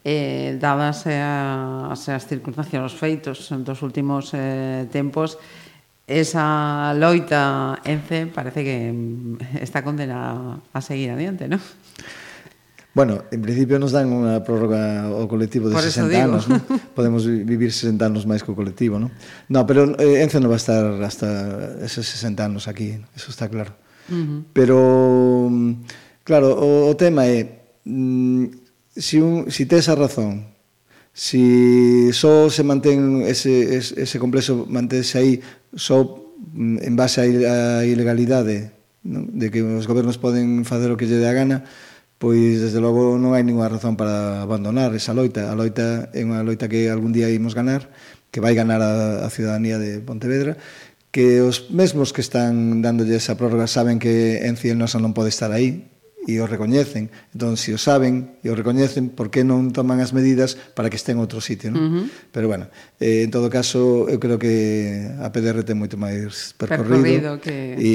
[0.06, 5.42] Eh, dadas as, as circunstancias, os feitos dos últimos eh, tempos,
[6.06, 11.64] esa loita ENCE parece que mm, está condenada a seguir adiante, non?
[12.94, 16.62] Bueno, en principio nos dan unha prórroga ao colectivo de Por 60 anos, ¿no?
[16.98, 19.10] podemos vivir 60 anos máis co colectivo, ¿no?
[19.50, 23.50] No, pero eh, Enzo non va a estar hasta esos 60 anos aquí, eso está
[23.50, 23.74] claro.
[24.10, 24.40] Uh -huh.
[24.54, 24.78] Pero
[26.22, 28.62] claro, o, o tema é mm,
[28.94, 30.54] si un si tes a razón,
[31.18, 35.34] si só se mantén ese ese, ese complexo manténse aí
[35.74, 36.06] só
[36.54, 38.70] mm, en base á ilegalidade,
[39.02, 39.26] ¿no?
[39.26, 41.66] de que os gobernos poden facer o que lle dé a gana,
[42.18, 45.52] pois desde logo non hai ninguna razón para abandonar esa loita.
[45.52, 47.92] A loita é unha loita que algún día imos ganar,
[48.34, 50.58] que vai ganar a, a ciudadanía de Pontevedra,
[51.14, 55.30] que os mesmos que están dándolle esa prórroga saben que en Ciel Nosa non pode
[55.30, 55.93] estar aí,
[56.24, 57.12] e o recoñecen.
[57.36, 60.96] Entón, se o saben e o recoñecen, por que non toman as medidas para que
[60.96, 61.80] estén outro sitio, non?
[61.80, 62.06] Uh -huh.
[62.32, 62.72] Pero, bueno,
[63.04, 67.04] eh, en todo caso, eu creo que a PDR ten moito máis percorrido.
[67.04, 67.76] percorrido que...
[67.76, 67.94] E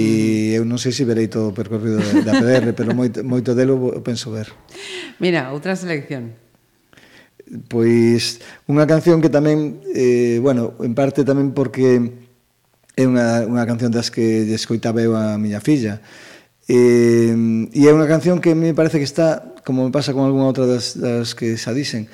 [0.53, 0.57] mm.
[0.61, 4.29] eu non sei se verei todo o percorrido da PDR, pero moito, moito delo penso
[4.29, 4.53] ver.
[5.17, 6.37] Mira, outra selección
[7.69, 11.97] pois unha canción que tamén eh, bueno, en parte tamén porque
[12.99, 16.05] é unha, unha canción das que escoitaba eu a miña filla
[16.69, 17.33] Eh,
[17.73, 20.45] e, e é unha canción que me parece que está, como me pasa con algunha
[20.45, 22.13] outra das, das que xa dixen,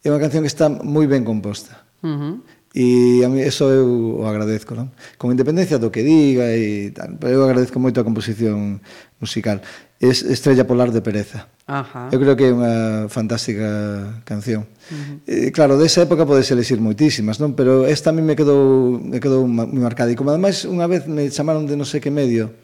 [0.00, 1.84] é unha canción que está moi ben composta.
[2.00, 2.34] Uh -huh.
[2.70, 4.94] E a mí eso eu o agradezco, non?
[5.18, 8.78] Con independencia do que diga e tal, pero eu agradezco moito a composición
[9.18, 9.58] musical.
[9.98, 11.50] Es Estrella Polar de Pereza.
[11.66, 12.08] Ajá.
[12.14, 14.70] Eu creo que é unha fantástica canción.
[14.86, 15.16] Uh -huh.
[15.26, 17.58] eh, claro, desa época podes elegir moitísimas, non?
[17.58, 20.08] Pero esta a mí me quedou, me quedou moi marcada.
[20.08, 22.54] E como ademais unha vez me chamaron de non sei que medio,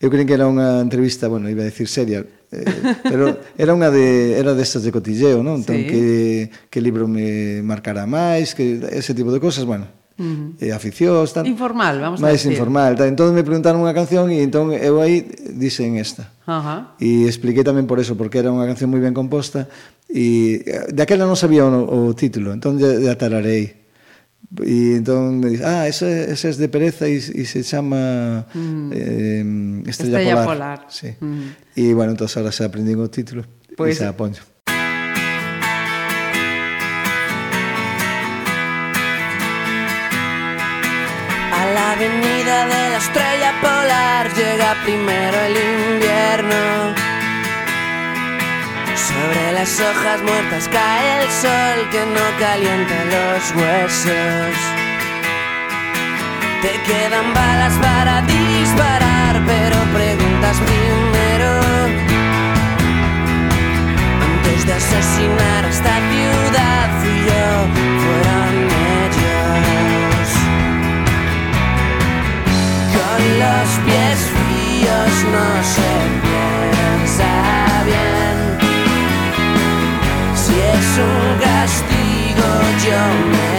[0.00, 2.64] Eu creen que era unha entrevista, bueno, iba a decir seria, eh,
[3.04, 5.60] pero era unha de era destas de, cotilleo, non?
[5.60, 5.92] Entón sí.
[5.92, 6.02] que
[6.72, 9.92] que libro me marcará máis, que ese tipo de cosas, bueno.
[10.16, 10.64] Uh -huh.
[10.64, 11.44] eh, aficións, tal.
[11.44, 12.56] Informal, vamos máis a decir.
[12.56, 13.12] informal, tal.
[13.12, 15.20] Entón me preguntaron unha canción e entón eu aí
[15.52, 16.32] dixen esta.
[16.48, 16.96] Ajá.
[16.96, 17.24] Uh -huh.
[17.24, 19.68] E expliquei tamén por eso, porque era unha canción moi ben composta
[20.08, 23.79] e eh, daquela non sabía o, o título, entón ya, ya tararei.
[24.66, 28.90] E entón me dice, ah, ese, ese es de Pereza e se chama mm.
[28.92, 30.46] eh, Estrella, Estrella Polar.
[30.46, 30.86] Polar.
[30.90, 31.14] Sí.
[31.20, 31.40] Mm.
[31.76, 33.44] E bueno, entón ahora se aprendín o título
[33.76, 34.42] Pois- e se a poncho.
[41.52, 47.09] A la avenida de la estrella polar llega primero el invierno.
[49.20, 54.56] Sobre las hojas muertas cae el sol que no calienta los huesos.
[56.62, 61.50] Te quedan balas para disparar, pero preguntas primero.
[64.24, 67.46] Antes de asesinar a esta ciudad, fui yo,
[68.02, 68.54] fueron
[69.04, 70.28] ellos.
[72.96, 75.90] Con los pies fríos no se
[76.22, 77.59] piensa
[82.90, 83.49] show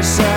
[0.00, 0.31] pleasure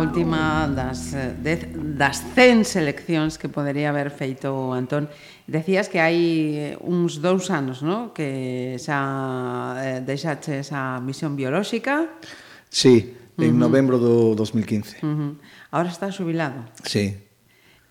[0.00, 5.12] última das, eh, dez, das 100 seleccións que podería haber feito Antón.
[5.46, 8.16] Decías que hai eh, uns dous anos, no?
[8.16, 12.08] Que xa eh, deixaxe esa misión biolóxica.
[12.72, 13.64] Sí, en uh -huh.
[13.64, 15.04] novembro do 2015.
[15.04, 15.32] Uh -huh.
[15.70, 16.64] Ahora está xubilado.
[16.82, 17.29] Sí,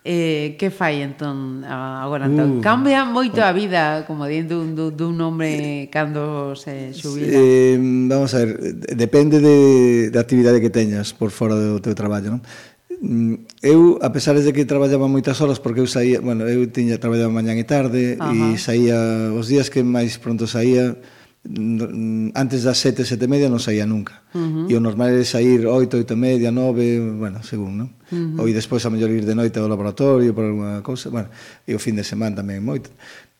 [0.10, 2.57] Eh, que fai entón agora entón?
[2.57, 7.77] Uh, Cambia moito a vida como dentro dun, dun, dun hombre cando se xubila eh,
[7.77, 8.57] Vamos a ver,
[8.98, 12.41] depende de, da de actividade que teñas por fora do teu traballo non?
[13.06, 16.98] Mm, eu, a pesar de que traballaba moitas horas porque eu saía, bueno, eu tiña
[16.98, 18.34] traballaba mañán e tarde Ajá.
[18.34, 18.53] Uh -huh.
[18.53, 18.98] e saía
[19.38, 20.98] os días que máis pronto saía
[21.45, 24.28] antes das sete, sete e media non saía nunca.
[24.36, 24.72] Uh -huh.
[24.72, 27.90] E o normal é sair oito, oito e media, nove, bueno, según, non?
[28.11, 28.40] Uh -huh.
[28.44, 31.32] Ou e despois a mellor ir de noite ao laboratorio por alguna cousa, bueno,
[31.64, 32.91] e o fin de semana tamén moito.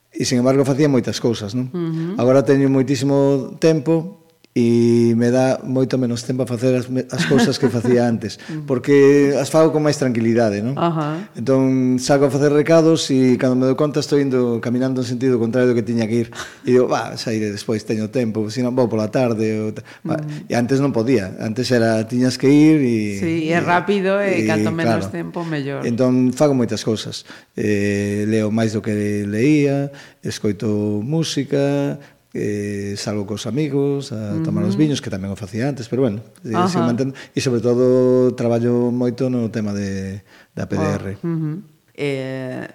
[0.10, 1.68] E, sin embargo, facía moitas cousas, non?
[1.70, 2.22] Uh -huh.
[2.24, 4.24] Agora teño moitísimo tempo,
[4.56, 8.66] e me dá moito menos tempo a facer as, as cousas que facía antes mm.
[8.66, 10.74] porque as fago con máis tranquilidade non?
[10.74, 11.16] Uh -huh.
[11.38, 11.62] entón
[12.02, 15.70] saco a facer recados e cando me dou conta estou indo caminando en sentido contrario
[15.70, 16.28] do que tiña que ir
[16.66, 19.86] e digo, va, sairé despois, teño tempo se non vou pola tarde ou ta...
[19.86, 20.18] uh -huh.
[20.18, 20.50] Mm.
[20.50, 24.44] e antes non podía, antes era tiñas que ir e, sí, e é rápido e,
[24.44, 27.22] e canto menos claro, tempo mellor entón fago moitas cousas
[27.54, 29.94] eh, leo máis do que leía
[30.26, 32.02] escoito música
[32.34, 34.74] eh, salgo cos amigos a tomar uh -huh.
[34.74, 37.18] os viños, que tamén o facía antes, pero bueno, eh, sigo mantendo.
[37.34, 40.22] E sobre todo traballo moito no tema de,
[40.54, 41.18] da PDR.
[41.22, 41.56] Oh, uh -huh.
[41.98, 42.66] eh,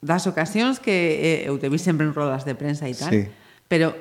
[0.00, 3.26] das ocasións que eh, eu te vi sempre en rodas de prensa e tal, sí.
[3.66, 3.92] pero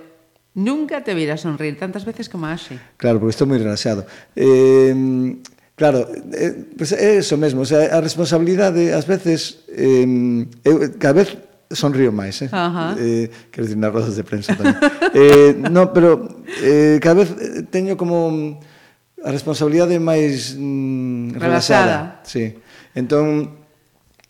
[0.54, 2.78] nunca te vira sonreír tantas veces como axe.
[3.02, 4.06] Claro, porque estou moi relaxado.
[4.38, 4.94] Eh,
[5.80, 10.04] Claro, eh, pues é eso mesmo, o sea, a responsabilidade ás veces eh,
[10.68, 12.50] eu cada vez sonrío máis, eh?
[12.52, 12.98] Ajá.
[12.98, 14.74] eh quero dicir, nas rodas de prensa tamén.
[15.14, 18.58] eh, no, pero eh, cada vez eh, teño como
[19.22, 21.38] a responsabilidade máis mm, relaxada.
[21.38, 21.98] Mm, relaxada.
[22.26, 22.44] Sí.
[22.98, 23.60] Entón,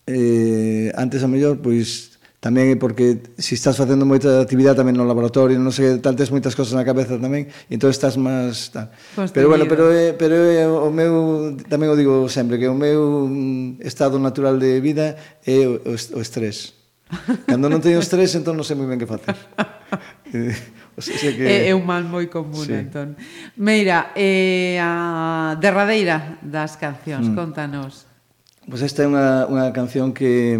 [0.06, 4.96] eh, antes a mellor, pois, tamén é porque se si estás facendo moita actividade tamén
[4.96, 8.72] no laboratorio, non sei, tal, tes moitas cosas na cabeza tamén, e entón estás máis...
[8.72, 8.88] Tal.
[9.32, 13.28] Pero bueno, pero, é, pero é, o meu, tamén o digo sempre, que o meu
[13.28, 16.79] mm, estado natural de vida é o, o estrés.
[17.46, 19.34] Cando non teño estrés, entón non sei moi ben que facer.
[20.98, 21.42] o sea, que...
[21.42, 22.74] É, é un mal moi común, sí.
[22.74, 23.18] entón.
[23.58, 27.34] Meira, eh, a derradeira das cancións, mm.
[27.34, 28.06] contanos.
[28.70, 30.54] Pois pues esta é unha, unha canción que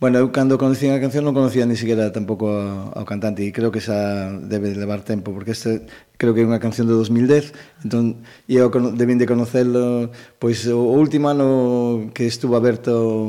[0.00, 3.68] Bueno, eu cando conocín a canción non conocía ni siquiera tampouco ao cantante e creo
[3.68, 5.84] que xa debe levar tempo porque este
[6.16, 10.08] creo que é unha canción de 2010 entón, e eu debín de conocelo
[10.40, 13.28] pois o último ano que estuvo aberto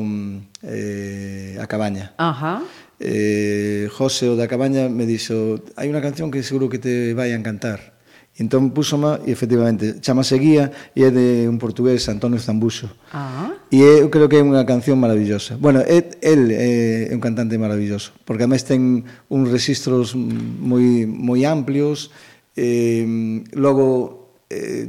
[0.64, 2.64] eh, a cabaña Ajá.
[3.04, 7.36] Eh, José o da cabaña me dixo hai unha canción que seguro que te vai
[7.36, 8.00] a encantar
[8.40, 12.88] Entón púsoma e efectivamente chamase Guía e é de un portugués Antonio Zambuso.
[13.12, 13.52] Ah.
[13.68, 15.60] E é, eu creo que é unha canción maravillosa.
[15.60, 22.16] Bueno, é, el é un cantante maravilloso, porque además ten uns registros moi moi amplios,
[22.56, 23.04] eh,
[23.52, 24.88] logo eh,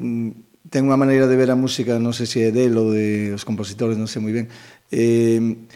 [0.70, 3.42] ten unha maneira de ver a música, non sei se é del ou de os
[3.42, 4.46] compositores, non sei moi ben.
[4.94, 5.66] Eh,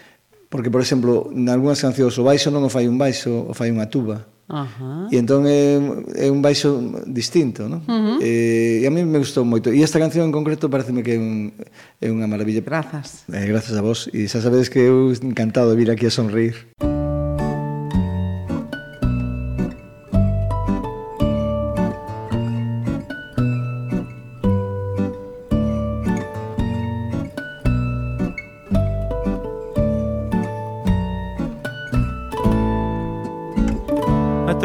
[0.46, 3.74] porque, por exemplo, en algunhas cancións o baixo non o fai un baixo, o fai
[3.74, 5.10] unha tuba Ajá.
[5.10, 5.74] E entón é,
[6.14, 7.82] é un baixo distinto, non?
[7.82, 8.16] Uh -huh.
[8.22, 9.74] e, e a mí me gustou moito.
[9.74, 11.50] E esta canción en concreto pareceme que é, un,
[11.98, 12.62] é unha maravilla.
[12.62, 13.26] Grazas.
[13.26, 14.06] Eh, grazas a vos.
[14.14, 16.54] E xa sabedes que eu encantado de vir aquí a sonreír.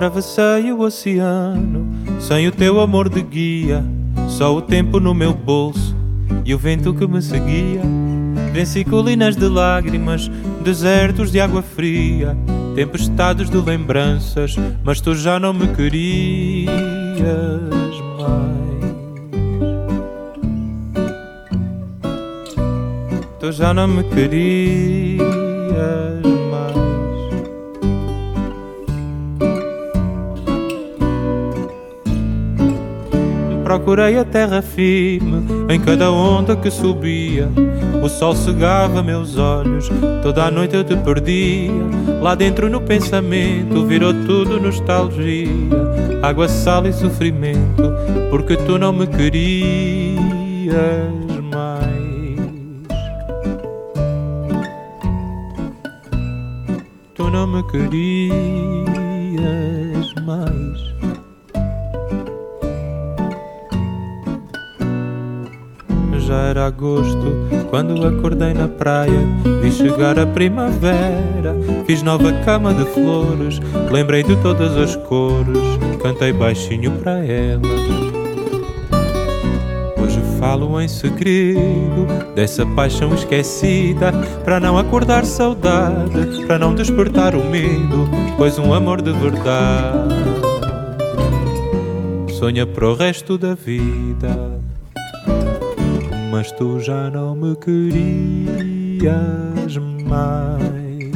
[0.02, 1.88] Atravessei o oceano
[2.19, 3.86] sem o teu amor de guia,
[4.28, 5.95] só o tempo no meu bolso
[6.44, 7.84] e o vento que me seguia.
[8.52, 10.28] Venci colinas de lágrimas,
[10.64, 12.36] desertos de água fria,
[12.73, 16.72] tempestades de lembranças, mas tu já não me querias
[18.18, 18.95] mais.
[23.40, 25.22] Tu já não me querias
[33.82, 37.49] Procurei a terra firme em cada onda que subia.
[38.03, 39.90] O sol cegava meus olhos,
[40.22, 41.72] toda a noite eu te perdia.
[42.22, 45.48] Lá dentro no pensamento virou tudo nostalgia.
[46.22, 47.91] Água, sal e sofrimento,
[48.30, 50.22] porque tu não me querias
[51.52, 51.90] mais.
[57.16, 58.94] Tu não me querias
[60.24, 60.91] mais.
[66.32, 67.36] Já era agosto
[67.70, 69.20] quando acordei na praia.
[69.62, 71.53] Vi chegar a primavera,
[71.86, 73.60] fiz nova cama de flores.
[73.91, 75.58] Lembrei de todas as cores,
[76.02, 77.62] cantei baixinho para ela.
[80.02, 84.14] Hoje Falo em segredo dessa paixão esquecida,
[84.45, 90.16] para não acordar saudade, para não despertar o medo, pois um amor de verdade
[92.41, 94.61] sonha para o resto da vida.
[96.32, 99.06] Mas tu já não me querias
[100.08, 101.12] mais.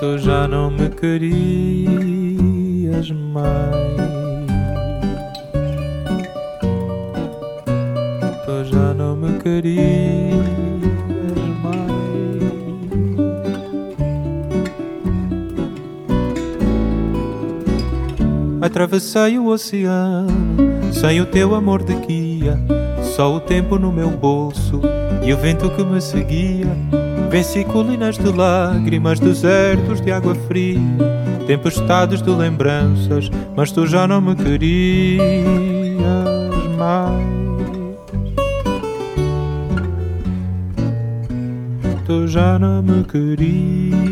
[0.00, 1.50] Tu já não me querias
[3.10, 3.52] mais.
[8.46, 10.32] Tu já não me querias.
[18.62, 22.58] Atravessei o oceano sem o teu amor de guia,
[23.16, 24.80] só o tempo no meu bolso
[25.24, 26.66] e o vento que me seguia.
[27.30, 30.78] Venci colinas de lágrimas, desertos de água fria,
[31.46, 35.22] tempestades de lembranças, mas tu já não me querias
[36.76, 37.32] mais.
[42.04, 44.11] Tu já não me querias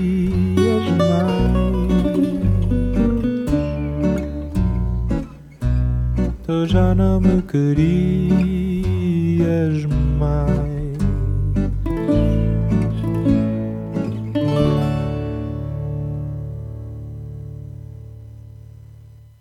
[6.71, 7.85] já não me querias
[10.21, 10.70] mais.